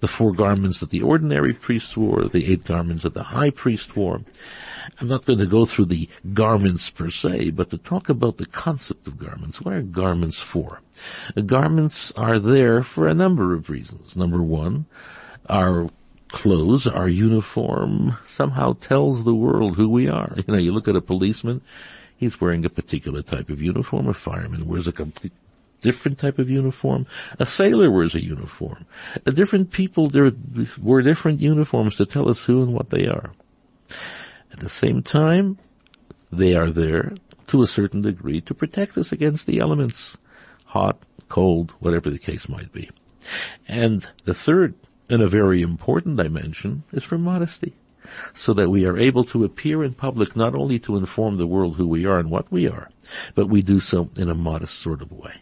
The 0.01 0.09
four 0.09 0.33
garments 0.33 0.81
that 0.81 0.91
the 0.91 1.03
ordinary 1.03 1.53
priests 1.53 1.97
wore, 1.97 2.25
the 2.25 2.51
eight 2.51 2.65
garments 2.65 3.05
that 3.05 3.15
the 3.15 3.23
high 3.23 3.51
priest 3.51 3.97
wore, 3.97 4.23
I'm 5.01 5.07
not 5.07 5.25
going 5.25 5.39
to 5.39 5.47
go 5.47 5.65
through 5.65 5.87
the 5.87 6.09
garments 6.33 6.91
per 6.91 7.09
se, 7.09 7.51
but 7.51 7.71
to 7.71 7.79
talk 7.79 8.09
about 8.09 8.37
the 8.37 8.47
concept 8.47 9.07
of 9.07 9.19
garments. 9.19 9.61
What 9.61 9.75
are 9.75 9.83
garments 9.83 10.39
for? 10.39 10.81
Garments 11.47 12.13
are 12.17 12.39
there 12.39 12.83
for 12.83 13.07
a 13.07 13.15
number 13.15 13.55
of 13.55 13.71
reasons. 13.71 14.17
Number 14.17 14.43
one, 14.43 14.87
our 15.49 15.89
clothes, 16.33 16.87
our 16.87 17.09
uniform 17.09 18.17
somehow 18.27 18.73
tells 18.73 19.23
the 19.23 19.35
world 19.35 19.77
who 19.77 19.89
we 19.89 20.09
are. 20.09 20.35
You 20.37 20.45
know, 20.49 20.59
you 20.59 20.73
look 20.73 20.89
at 20.89 20.97
a 20.97 21.01
policeman, 21.01 21.61
he's 22.17 22.41
wearing 22.41 22.65
a 22.65 22.71
particular 22.71 23.23
type 23.23 23.51
of 23.51 23.63
uniform. 23.63 24.09
A 24.09 24.15
fireman 24.15 24.67
wears 24.67 24.89
a 24.89 24.93
complete 24.93 25.33
different 25.83 26.19
type 26.19 26.39
of 26.39 26.49
uniform. 26.49 27.07
A 27.39 27.47
sailor 27.47 27.91
wears 27.91 28.15
a 28.15 28.23
uniform. 28.23 28.87
A 29.27 29.33
different 29.33 29.71
people 29.71 30.11
wear 30.81 31.03
different 31.03 31.41
uniforms 31.41 31.97
to 31.97 32.07
tell 32.07 32.29
us 32.29 32.45
who 32.45 32.63
and 32.63 32.73
what 32.73 32.91
they 32.91 33.07
are. 33.07 33.33
At 34.53 34.61
the 34.61 34.69
same 34.69 35.03
time, 35.03 35.59
they 36.31 36.55
are 36.55 36.71
there 36.71 37.13
to 37.49 37.63
a 37.63 37.67
certain 37.67 38.01
degree 38.01 38.41
to 38.43 38.55
protect 38.55 38.97
us 38.97 39.13
against 39.13 39.47
the 39.47 39.59
elements, 39.59 40.17
hot, 40.67 41.03
cold, 41.29 41.73
whatever 41.81 42.11
the 42.11 42.19
case 42.19 42.49
might 42.49 42.73
be. 42.73 42.91
And 43.69 44.09
the 44.25 44.35
third 44.35 44.75
and 45.13 45.23
a 45.23 45.29
very 45.29 45.61
important 45.61 46.17
dimension 46.17 46.85
is 46.91 47.05
for 47.05 47.19
modesty 47.19 47.75
so 48.33 48.55
that 48.55 48.71
we 48.71 48.87
are 48.87 48.97
able 48.97 49.25
to 49.25 49.45
appear 49.45 49.85
in 49.85 49.93
public 49.93 50.35
not 50.35 50.55
only 50.55 50.79
to 50.79 50.97
inform 50.97 51.37
the 51.37 51.47
world 51.47 51.77
who 51.77 51.87
we 51.87 52.07
are 52.07 52.19
and 52.19 52.31
what 52.31 52.51
we 52.51 52.67
are, 52.67 52.89
but 53.35 53.47
we 53.47 53.61
do 53.61 53.79
so 53.79 54.09
in 54.17 54.31
a 54.31 54.35
modest 54.35 54.79
sort 54.79 55.03
of 55.03 55.13
way. 55.13 55.35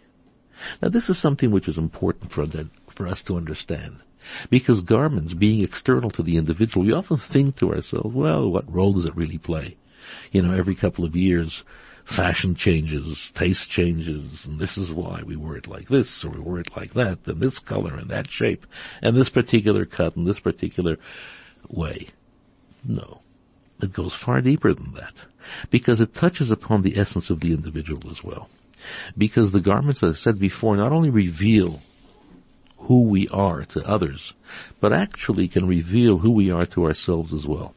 Now 0.83 0.88
this 0.88 1.09
is 1.09 1.18
something 1.18 1.52
which 1.52 1.68
is 1.68 1.78
important 1.78 2.33
for, 2.33 2.46
that, 2.46 2.66
for 2.88 3.06
us 3.06 3.22
to 3.24 3.37
understand. 3.37 4.00
Because 4.50 4.83
garments 4.83 5.35
being 5.35 5.62
external 5.62 6.11
to 6.11 6.22
the 6.24 6.37
individual, 6.37 6.85
we 6.85 6.92
often 6.92 7.16
think 7.16 7.54
to 7.56 7.72
ourselves, 7.72 8.12
well, 8.12 8.50
what 8.50 8.70
role 8.70 8.94
does 8.94 9.04
it 9.04 9.16
really 9.16 9.38
play? 9.38 9.76
You 10.33 10.42
know, 10.42 10.52
every 10.52 10.74
couple 10.74 11.04
of 11.04 11.14
years, 11.14 11.62
fashion 12.05 12.55
changes, 12.55 13.31
taste 13.31 13.71
changes, 13.71 14.45
and 14.45 14.59
this 14.59 14.77
is 14.77 14.91
why 14.91 15.23
we 15.25 15.37
wear 15.37 15.57
it 15.57 15.67
like 15.67 15.89
this, 15.89 16.25
or 16.25 16.31
we 16.31 16.41
wear 16.41 16.61
it 16.61 16.77
like 16.77 16.95
that, 16.95 17.19
and 17.27 17.41
this 17.41 17.59
color 17.59 17.95
and 17.95 18.11
that 18.11 18.31
shape, 18.31 18.67
and 19.03 19.17
this 19.17 19.29
particular 19.29 19.85
cut 19.85 20.17
and 20.17 20.27
this 20.27 20.41
particular 20.41 20.97
way. 21.69 22.09
No. 22.85 23.21
It 23.83 23.93
goes 23.93 24.15
far 24.15 24.41
deeper 24.41 24.75
than 24.75 24.93
that. 24.95 25.15
Because 25.71 26.01
it 26.01 26.15
touches 26.15 26.51
upon 26.51 26.83
the 26.83 26.99
essence 26.99 27.31
of 27.31 27.41
the 27.41 27.53
individual 27.53 28.11
as 28.11 28.23
well. 28.23 28.51
Because 29.17 29.53
the 29.53 29.61
garments, 29.61 30.03
as 30.03 30.13
I 30.13 30.17
said 30.17 30.39
before, 30.39 30.77
not 30.77 30.93
only 30.93 31.11
reveal 31.11 31.81
who 32.79 33.03
we 33.05 33.29
are 33.29 33.65
to 33.67 33.87
others, 33.87 34.33
but 34.81 34.93
actually 34.93 35.49
can 35.49 35.67
reveal 35.67 36.19
who 36.19 36.31
we 36.31 36.51
are 36.51 36.67
to 36.67 36.85
ourselves 36.85 37.33
as 37.33 37.47
well. 37.47 37.75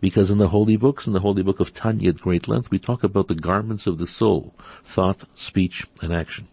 Because 0.00 0.30
in 0.30 0.38
the 0.38 0.48
holy 0.48 0.76
books, 0.76 1.06
in 1.06 1.12
the 1.12 1.20
holy 1.20 1.42
book 1.42 1.60
of 1.60 1.74
Tanya 1.74 2.10
at 2.10 2.20
great 2.20 2.48
length, 2.48 2.70
we 2.70 2.78
talk 2.78 3.02
about 3.02 3.28
the 3.28 3.34
garments 3.34 3.86
of 3.86 3.98
the 3.98 4.06
soul, 4.06 4.54
thought, 4.84 5.24
speech, 5.34 5.86
and 6.00 6.12
action. 6.12 6.48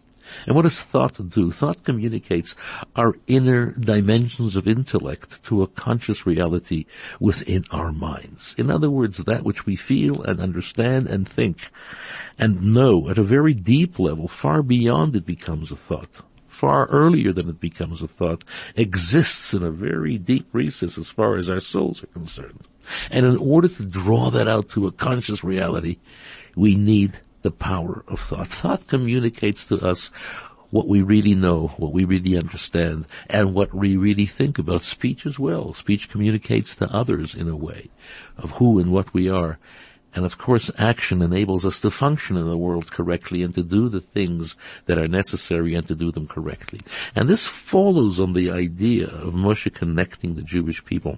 And 0.46 0.54
what 0.54 0.62
does 0.62 0.78
thought 0.78 1.30
do? 1.30 1.50
Thought 1.50 1.84
communicates 1.84 2.54
our 2.94 3.16
inner 3.26 3.72
dimensions 3.72 4.56
of 4.56 4.68
intellect 4.68 5.42
to 5.44 5.62
a 5.62 5.66
conscious 5.66 6.24
reality 6.26 6.86
within 7.18 7.64
our 7.70 7.92
minds. 7.92 8.54
In 8.56 8.70
other 8.70 8.90
words, 8.90 9.18
that 9.18 9.44
which 9.44 9.66
we 9.66 9.76
feel 9.76 10.22
and 10.22 10.40
understand 10.40 11.08
and 11.08 11.28
think 11.28 11.70
and 12.38 12.74
know 12.74 13.08
at 13.08 13.18
a 13.18 13.22
very 13.22 13.54
deep 13.54 13.98
level, 13.98 14.28
far 14.28 14.62
beyond 14.62 15.16
it 15.16 15.26
becomes 15.26 15.70
a 15.70 15.76
thought 15.76 16.22
far 16.50 16.86
earlier 16.86 17.32
than 17.32 17.48
it 17.48 17.60
becomes 17.60 18.02
a 18.02 18.08
thought, 18.08 18.44
exists 18.76 19.54
in 19.54 19.62
a 19.62 19.70
very 19.70 20.18
deep 20.18 20.48
recess 20.52 20.98
as 20.98 21.08
far 21.08 21.36
as 21.36 21.48
our 21.48 21.60
souls 21.60 22.02
are 22.02 22.08
concerned. 22.08 22.66
And 23.10 23.24
in 23.24 23.36
order 23.36 23.68
to 23.68 23.84
draw 23.84 24.30
that 24.30 24.48
out 24.48 24.68
to 24.70 24.86
a 24.86 24.92
conscious 24.92 25.44
reality, 25.44 25.98
we 26.56 26.74
need 26.74 27.20
the 27.42 27.50
power 27.50 28.04
of 28.08 28.20
thought. 28.20 28.48
Thought 28.48 28.86
communicates 28.88 29.64
to 29.66 29.76
us 29.76 30.10
what 30.70 30.86
we 30.86 31.02
really 31.02 31.34
know, 31.34 31.68
what 31.76 31.92
we 31.92 32.04
really 32.04 32.36
understand, 32.36 33.06
and 33.28 33.54
what 33.54 33.74
we 33.74 33.96
really 33.96 34.26
think 34.26 34.58
about 34.58 34.84
speech 34.84 35.26
as 35.26 35.38
well. 35.38 35.72
Speech 35.72 36.08
communicates 36.08 36.74
to 36.76 36.86
others 36.92 37.34
in 37.34 37.48
a 37.48 37.56
way 37.56 37.90
of 38.36 38.52
who 38.52 38.78
and 38.78 38.92
what 38.92 39.12
we 39.12 39.28
are. 39.28 39.58
And 40.14 40.24
of 40.24 40.38
course, 40.38 40.70
action 40.76 41.22
enables 41.22 41.64
us 41.64 41.78
to 41.80 41.90
function 41.90 42.36
in 42.36 42.48
the 42.50 42.58
world 42.58 42.90
correctly 42.90 43.42
and 43.42 43.54
to 43.54 43.62
do 43.62 43.88
the 43.88 44.00
things 44.00 44.56
that 44.86 44.98
are 44.98 45.06
necessary 45.06 45.74
and 45.74 45.86
to 45.88 45.94
do 45.94 46.10
them 46.10 46.26
correctly. 46.26 46.80
And 47.14 47.28
this 47.28 47.46
follows 47.46 48.18
on 48.18 48.32
the 48.32 48.50
idea 48.50 49.06
of 49.06 49.34
Moshe 49.34 49.72
connecting 49.72 50.34
the 50.34 50.42
Jewish 50.42 50.84
people 50.84 51.16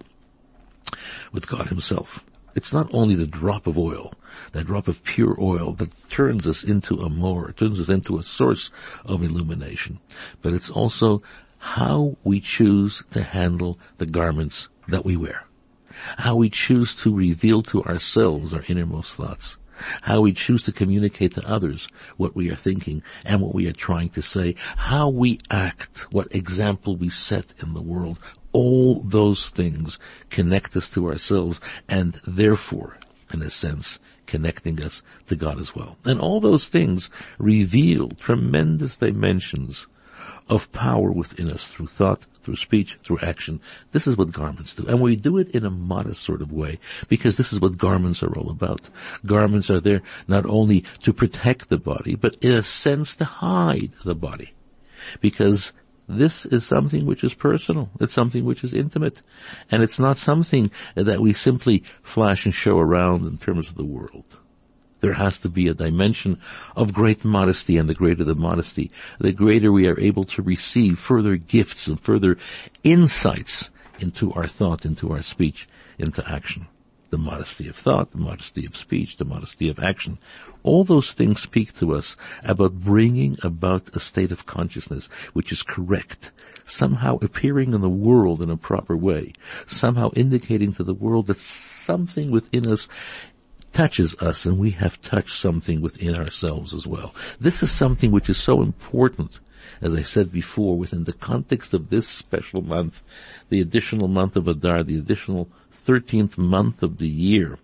with 1.32 1.48
God 1.48 1.68
himself. 1.68 2.22
It's 2.54 2.72
not 2.72 2.92
only 2.92 3.14
the 3.14 3.26
drop 3.26 3.66
of 3.66 3.78
oil, 3.78 4.12
that 4.52 4.66
drop 4.66 4.88
of 4.88 5.02
pure 5.04 5.36
oil 5.40 5.72
that 5.74 6.10
turns 6.10 6.46
us 6.46 6.62
into 6.62 6.96
a 6.96 7.08
ma'or, 7.08 7.56
turns 7.56 7.80
us 7.80 7.88
into 7.88 8.18
a 8.18 8.22
source 8.22 8.70
of 9.06 9.22
illumination, 9.22 10.00
but 10.42 10.52
it's 10.52 10.68
also 10.68 11.22
how 11.58 12.16
we 12.24 12.40
choose 12.40 13.04
to 13.12 13.22
handle 13.22 13.78
the 13.96 14.06
garments 14.06 14.68
that 14.88 15.04
we 15.04 15.16
wear. 15.16 15.44
How 16.18 16.36
we 16.36 16.50
choose 16.50 16.94
to 16.96 17.14
reveal 17.14 17.62
to 17.64 17.82
ourselves 17.84 18.52
our 18.52 18.64
innermost 18.68 19.14
thoughts. 19.14 19.56
How 20.02 20.20
we 20.20 20.32
choose 20.32 20.62
to 20.64 20.72
communicate 20.72 21.34
to 21.34 21.48
others 21.48 21.88
what 22.16 22.36
we 22.36 22.50
are 22.50 22.56
thinking 22.56 23.02
and 23.26 23.40
what 23.40 23.54
we 23.54 23.66
are 23.66 23.72
trying 23.72 24.10
to 24.10 24.22
say. 24.22 24.54
How 24.76 25.08
we 25.08 25.38
act, 25.50 26.12
what 26.12 26.34
example 26.34 26.96
we 26.96 27.10
set 27.10 27.54
in 27.60 27.74
the 27.74 27.82
world 27.82 28.18
all 28.52 29.00
those 29.00 29.48
things 29.48 29.98
connect 30.30 30.76
us 30.76 30.88
to 30.90 31.08
ourselves 31.08 31.60
and 31.88 32.20
therefore, 32.26 32.98
in 33.32 33.42
a 33.42 33.50
sense, 33.50 33.98
connecting 34.26 34.82
us 34.82 35.02
to 35.26 35.36
God 35.36 35.58
as 35.58 35.74
well. 35.74 35.96
And 36.04 36.20
all 36.20 36.40
those 36.40 36.68
things 36.68 37.10
reveal 37.38 38.08
tremendous 38.08 38.96
dimensions 38.96 39.86
of 40.48 40.70
power 40.72 41.10
within 41.10 41.50
us 41.50 41.66
through 41.66 41.86
thought, 41.86 42.26
through 42.42 42.56
speech, 42.56 42.98
through 43.02 43.18
action. 43.20 43.60
This 43.92 44.06
is 44.06 44.16
what 44.16 44.32
garments 44.32 44.74
do. 44.74 44.86
And 44.86 45.00
we 45.00 45.16
do 45.16 45.38
it 45.38 45.50
in 45.50 45.64
a 45.64 45.70
modest 45.70 46.22
sort 46.22 46.42
of 46.42 46.52
way 46.52 46.78
because 47.08 47.36
this 47.36 47.52
is 47.52 47.60
what 47.60 47.78
garments 47.78 48.22
are 48.22 48.36
all 48.36 48.50
about. 48.50 48.88
Garments 49.26 49.70
are 49.70 49.80
there 49.80 50.02
not 50.28 50.46
only 50.46 50.84
to 51.02 51.12
protect 51.12 51.68
the 51.68 51.78
body, 51.78 52.14
but 52.14 52.36
in 52.40 52.52
a 52.52 52.62
sense 52.62 53.16
to 53.16 53.24
hide 53.24 53.92
the 54.04 54.14
body. 54.14 54.52
Because 55.20 55.72
this 56.08 56.46
is 56.46 56.66
something 56.66 57.06
which 57.06 57.24
is 57.24 57.34
personal. 57.34 57.90
It's 58.00 58.12
something 58.12 58.44
which 58.44 58.64
is 58.64 58.74
intimate. 58.74 59.22
And 59.70 59.82
it's 59.82 59.98
not 59.98 60.16
something 60.16 60.70
that 60.94 61.20
we 61.20 61.32
simply 61.32 61.84
flash 62.02 62.44
and 62.44 62.54
show 62.54 62.78
around 62.78 63.24
in 63.24 63.38
terms 63.38 63.68
of 63.68 63.76
the 63.76 63.84
world. 63.84 64.38
There 65.02 65.14
has 65.14 65.40
to 65.40 65.48
be 65.48 65.66
a 65.66 65.74
dimension 65.74 66.40
of 66.76 66.94
great 66.94 67.24
modesty 67.24 67.76
and 67.76 67.88
the 67.88 67.94
greater 67.94 68.22
the 68.22 68.36
modesty, 68.36 68.92
the 69.18 69.32
greater 69.32 69.72
we 69.72 69.88
are 69.88 69.98
able 69.98 70.24
to 70.26 70.42
receive 70.42 70.98
further 70.98 71.36
gifts 71.36 71.88
and 71.88 72.00
further 72.00 72.38
insights 72.84 73.70
into 73.98 74.32
our 74.32 74.46
thought, 74.46 74.86
into 74.86 75.12
our 75.12 75.22
speech, 75.22 75.68
into 75.98 76.26
action 76.30 76.68
the 77.12 77.18
modesty 77.18 77.68
of 77.68 77.76
thought, 77.76 78.10
the 78.10 78.16
modesty 78.16 78.64
of 78.64 78.74
speech, 78.74 79.18
the 79.18 79.24
modesty 79.24 79.68
of 79.68 79.78
action. 79.78 80.16
All 80.62 80.82
those 80.82 81.12
things 81.12 81.42
speak 81.42 81.74
to 81.74 81.94
us 81.94 82.16
about 82.42 82.80
bringing 82.80 83.36
about 83.42 83.94
a 83.94 84.00
state 84.00 84.32
of 84.32 84.46
consciousness 84.46 85.10
which 85.34 85.52
is 85.52 85.62
correct, 85.62 86.32
somehow 86.64 87.18
appearing 87.20 87.74
in 87.74 87.82
the 87.82 87.90
world 87.90 88.40
in 88.40 88.48
a 88.48 88.56
proper 88.56 88.96
way, 88.96 89.34
somehow 89.66 90.10
indicating 90.16 90.72
to 90.72 90.84
the 90.84 90.94
world 90.94 91.26
that 91.26 91.38
something 91.38 92.30
within 92.30 92.66
us 92.66 92.88
touches 93.72 94.14
us 94.16 94.44
and 94.44 94.58
we 94.58 94.70
have 94.72 95.00
touched 95.00 95.38
something 95.38 95.80
within 95.80 96.14
ourselves 96.14 96.74
as 96.74 96.86
well. 96.86 97.14
This 97.40 97.62
is 97.62 97.70
something 97.70 98.10
which 98.10 98.28
is 98.28 98.38
so 98.38 98.62
important 98.62 99.40
as 99.80 99.94
I 99.94 100.02
said 100.02 100.32
before, 100.32 100.76
within 100.76 101.04
the 101.04 101.12
context 101.12 101.74
of 101.74 101.90
this 101.90 102.08
special 102.08 102.62
month, 102.62 103.02
the 103.48 103.60
additional 103.60 104.08
month 104.08 104.36
of 104.36 104.48
Adar, 104.48 104.82
the 104.82 104.98
additional 104.98 105.48
13th 105.86 106.38
month 106.38 106.82
of 106.82 106.98
the 106.98 107.08
year, 107.08 107.58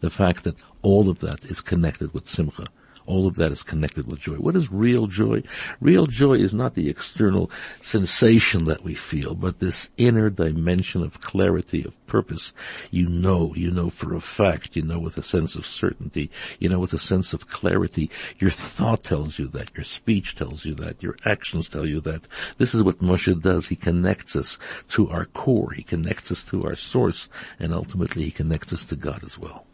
the 0.00 0.10
fact 0.10 0.44
that 0.44 0.56
all 0.82 1.08
of 1.08 1.20
that 1.20 1.44
is 1.44 1.60
connected 1.60 2.12
with 2.12 2.28
Simcha. 2.28 2.66
All 3.06 3.26
of 3.26 3.36
that 3.36 3.52
is 3.52 3.62
connected 3.62 4.06
with 4.06 4.20
joy. 4.20 4.36
What 4.36 4.56
is 4.56 4.70
real 4.70 5.06
joy? 5.06 5.42
Real 5.80 6.06
joy 6.06 6.34
is 6.34 6.54
not 6.54 6.74
the 6.74 6.88
external 6.88 7.50
sensation 7.80 8.64
that 8.64 8.84
we 8.84 8.94
feel, 8.94 9.34
but 9.34 9.58
this 9.58 9.90
inner 9.96 10.30
dimension 10.30 11.02
of 11.02 11.20
clarity, 11.20 11.84
of 11.84 12.06
purpose. 12.06 12.52
You 12.90 13.08
know, 13.08 13.54
you 13.54 13.70
know 13.70 13.90
for 13.90 14.14
a 14.14 14.20
fact, 14.20 14.76
you 14.76 14.82
know 14.82 14.98
with 14.98 15.18
a 15.18 15.22
sense 15.22 15.56
of 15.56 15.66
certainty, 15.66 16.30
you 16.58 16.68
know 16.68 16.78
with 16.78 16.92
a 16.92 16.98
sense 16.98 17.32
of 17.32 17.48
clarity. 17.48 18.10
Your 18.38 18.50
thought 18.50 19.04
tells 19.04 19.38
you 19.38 19.48
that, 19.48 19.70
your 19.74 19.84
speech 19.84 20.34
tells 20.34 20.64
you 20.64 20.74
that, 20.76 21.02
your 21.02 21.16
actions 21.24 21.68
tell 21.68 21.86
you 21.86 22.00
that. 22.02 22.28
This 22.58 22.74
is 22.74 22.82
what 22.82 22.98
Moshe 22.98 23.40
does. 23.40 23.68
He 23.68 23.76
connects 23.76 24.36
us 24.36 24.58
to 24.90 25.10
our 25.10 25.24
core, 25.24 25.72
he 25.72 25.82
connects 25.82 26.30
us 26.30 26.44
to 26.44 26.62
our 26.64 26.76
source, 26.76 27.28
and 27.58 27.72
ultimately 27.72 28.24
he 28.24 28.30
connects 28.30 28.72
us 28.72 28.84
to 28.86 28.96
God 28.96 29.24
as 29.24 29.38
well. 29.38 29.66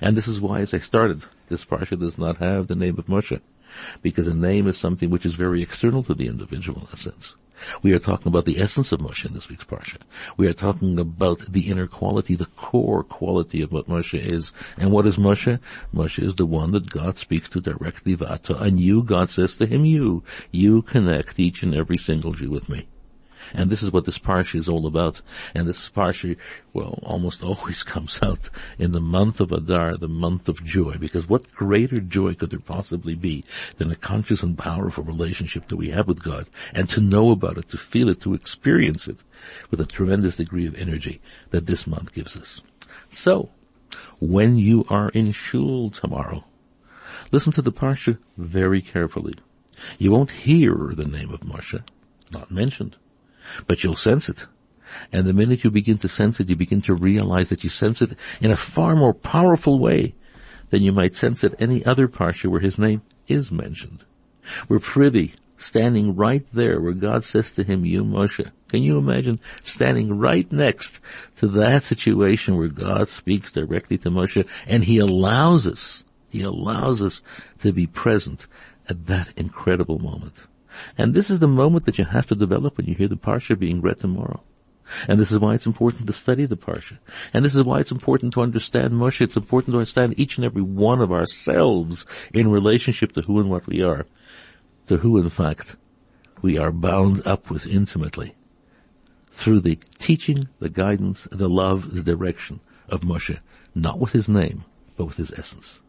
And 0.00 0.16
this 0.16 0.28
is 0.28 0.40
why, 0.40 0.60
as 0.60 0.74
I 0.74 0.78
started, 0.78 1.24
this 1.48 1.64
parsha 1.64 1.98
does 1.98 2.18
not 2.18 2.38
have 2.38 2.66
the 2.66 2.76
name 2.76 2.98
of 2.98 3.06
Moshe, 3.06 3.40
because 4.02 4.26
a 4.26 4.34
name 4.34 4.66
is 4.66 4.78
something 4.78 5.10
which 5.10 5.26
is 5.26 5.34
very 5.34 5.62
external 5.62 6.02
to 6.04 6.14
the 6.14 6.26
individual 6.26 6.82
in 6.82 6.88
a 6.92 6.96
sense. 6.96 7.36
We 7.82 7.92
are 7.92 7.98
talking 7.98 8.28
about 8.28 8.44
the 8.44 8.60
essence 8.60 8.92
of 8.92 9.00
Moshe 9.00 9.24
in 9.24 9.34
this 9.34 9.48
week's 9.48 9.64
parsha. 9.64 9.98
We 10.36 10.46
are 10.46 10.52
talking 10.52 10.98
about 10.98 11.40
the 11.50 11.68
inner 11.68 11.86
quality, 11.86 12.36
the 12.36 12.46
core 12.46 13.02
quality 13.02 13.62
of 13.62 13.72
what 13.72 13.88
Moshe 13.88 14.32
is. 14.32 14.52
And 14.76 14.92
what 14.92 15.06
is 15.06 15.16
Moshe? 15.16 15.58
Moshe 15.92 16.22
is 16.22 16.36
the 16.36 16.46
one 16.46 16.70
that 16.70 16.90
God 16.90 17.18
speaks 17.18 17.48
to 17.50 17.60
directly, 17.60 18.16
Vata, 18.16 18.60
and 18.60 18.78
you, 18.78 19.02
God 19.02 19.30
says 19.30 19.56
to 19.56 19.66
him, 19.66 19.84
you, 19.84 20.22
you 20.52 20.82
connect 20.82 21.40
each 21.40 21.62
and 21.62 21.74
every 21.74 21.98
single 21.98 22.32
Jew 22.32 22.50
with 22.50 22.68
me. 22.68 22.86
And 23.54 23.70
this 23.70 23.82
is 23.82 23.92
what 23.92 24.04
this 24.04 24.18
parsha 24.18 24.56
is 24.56 24.68
all 24.68 24.86
about. 24.86 25.20
And 25.54 25.68
this 25.68 25.88
parsha, 25.88 26.36
well, 26.72 26.98
almost 27.02 27.42
always 27.48 27.82
comes 27.82 28.18
out 28.22 28.50
in 28.78 28.92
the 28.92 29.00
month 29.00 29.40
of 29.40 29.52
Adar, 29.52 29.96
the 29.96 30.08
month 30.08 30.48
of 30.48 30.64
joy, 30.64 30.96
because 30.98 31.28
what 31.28 31.52
greater 31.52 32.00
joy 32.00 32.34
could 32.34 32.50
there 32.50 32.58
possibly 32.58 33.14
be 33.14 33.44
than 33.76 33.90
a 33.90 33.96
conscious 33.96 34.42
and 34.42 34.58
powerful 34.58 35.04
relationship 35.04 35.68
that 35.68 35.76
we 35.76 35.90
have 35.90 36.08
with 36.08 36.22
God, 36.22 36.48
and 36.74 36.88
to 36.90 37.00
know 37.00 37.30
about 37.30 37.58
it, 37.58 37.68
to 37.70 37.78
feel 37.78 38.08
it, 38.08 38.20
to 38.22 38.34
experience 38.34 39.08
it 39.08 39.18
with 39.70 39.80
a 39.80 39.86
tremendous 39.86 40.36
degree 40.36 40.66
of 40.66 40.74
energy 40.76 41.20
that 41.50 41.66
this 41.66 41.86
month 41.86 42.12
gives 42.12 42.36
us. 42.36 42.60
So, 43.10 43.50
when 44.20 44.56
you 44.56 44.84
are 44.88 45.08
in 45.10 45.32
shul 45.32 45.90
tomorrow, 45.90 46.44
listen 47.32 47.52
to 47.52 47.62
the 47.62 47.72
parsha 47.72 48.18
very 48.36 48.80
carefully. 48.80 49.34
You 49.98 50.10
won't 50.10 50.30
hear 50.30 50.92
the 50.94 51.04
name 51.04 51.32
of 51.32 51.40
Moshe, 51.40 51.82
not 52.32 52.50
mentioned, 52.50 52.96
but 53.66 53.82
you'll 53.82 53.94
sense 53.94 54.28
it. 54.28 54.46
And 55.12 55.26
the 55.26 55.32
minute 55.32 55.64
you 55.64 55.70
begin 55.70 55.98
to 55.98 56.08
sense 56.08 56.40
it, 56.40 56.48
you 56.48 56.56
begin 56.56 56.82
to 56.82 56.94
realize 56.94 57.48
that 57.50 57.62
you 57.62 57.70
sense 57.70 58.02
it 58.02 58.16
in 58.40 58.50
a 58.50 58.56
far 58.56 58.96
more 58.96 59.14
powerful 59.14 59.78
way 59.78 60.14
than 60.70 60.82
you 60.82 60.92
might 60.92 61.14
sense 61.14 61.44
it 61.44 61.54
any 61.58 61.84
other 61.84 62.08
parsha 62.08 62.46
where 62.46 62.60
his 62.60 62.78
name 62.78 63.02
is 63.26 63.50
mentioned. 63.50 64.04
We're 64.68 64.80
privy, 64.80 65.34
standing 65.58 66.14
right 66.16 66.46
there 66.52 66.80
where 66.80 66.92
God 66.92 67.24
says 67.24 67.52
to 67.52 67.64
him, 67.64 67.84
you 67.84 68.04
Moshe. 68.04 68.50
Can 68.68 68.82
you 68.82 68.98
imagine 68.98 69.40
standing 69.62 70.18
right 70.18 70.50
next 70.52 71.00
to 71.36 71.48
that 71.48 71.84
situation 71.84 72.56
where 72.56 72.68
God 72.68 73.08
speaks 73.08 73.52
directly 73.52 73.98
to 73.98 74.10
Moshe 74.10 74.46
and 74.66 74.84
he 74.84 74.98
allows 74.98 75.66
us, 75.66 76.04
he 76.28 76.42
allows 76.42 77.02
us 77.02 77.22
to 77.60 77.72
be 77.72 77.86
present 77.86 78.46
at 78.88 79.06
that 79.06 79.28
incredible 79.36 79.98
moment. 79.98 80.34
And 80.96 81.14
this 81.14 81.30
is 81.30 81.38
the 81.38 81.48
moment 81.48 81.86
that 81.86 81.98
you 81.98 82.04
have 82.04 82.26
to 82.26 82.34
develop 82.34 82.76
when 82.76 82.86
you 82.86 82.94
hear 82.94 83.08
the 83.08 83.16
Parsha 83.16 83.58
being 83.58 83.80
read 83.80 83.98
tomorrow. 83.98 84.42
And 85.06 85.20
this 85.20 85.30
is 85.30 85.38
why 85.38 85.54
it's 85.54 85.66
important 85.66 86.06
to 86.06 86.12
study 86.12 86.46
the 86.46 86.56
Parsha. 86.56 86.98
And 87.34 87.44
this 87.44 87.54
is 87.54 87.62
why 87.62 87.80
it's 87.80 87.90
important 87.90 88.32
to 88.34 88.40
understand 88.40 88.94
Moshe. 88.94 89.20
It's 89.20 89.36
important 89.36 89.74
to 89.74 89.78
understand 89.78 90.18
each 90.18 90.38
and 90.38 90.44
every 90.44 90.62
one 90.62 91.00
of 91.00 91.12
ourselves 91.12 92.06
in 92.32 92.50
relationship 92.50 93.12
to 93.12 93.22
who 93.22 93.38
and 93.38 93.50
what 93.50 93.66
we 93.66 93.82
are. 93.82 94.06
To 94.88 94.98
who, 94.98 95.18
in 95.18 95.28
fact, 95.28 95.76
we 96.40 96.56
are 96.58 96.72
bound 96.72 97.26
up 97.26 97.50
with 97.50 97.66
intimately. 97.66 98.34
Through 99.30 99.60
the 99.60 99.78
teaching, 99.98 100.48
the 100.58 100.70
guidance, 100.70 101.28
the 101.30 101.48
love, 101.48 101.94
the 101.94 102.02
direction 102.02 102.60
of 102.88 103.02
Moshe. 103.02 103.38
Not 103.74 103.98
with 103.98 104.12
his 104.12 104.28
name, 104.28 104.64
but 104.96 105.04
with 105.04 105.18
his 105.18 105.32
essence. 105.32 105.82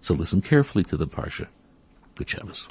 So 0.00 0.14
listen 0.14 0.40
carefully 0.40 0.84
to 0.84 0.96
the 0.96 1.06
Parsha. 1.06 1.48
Good 2.14 2.30
Shabbos. 2.30 2.66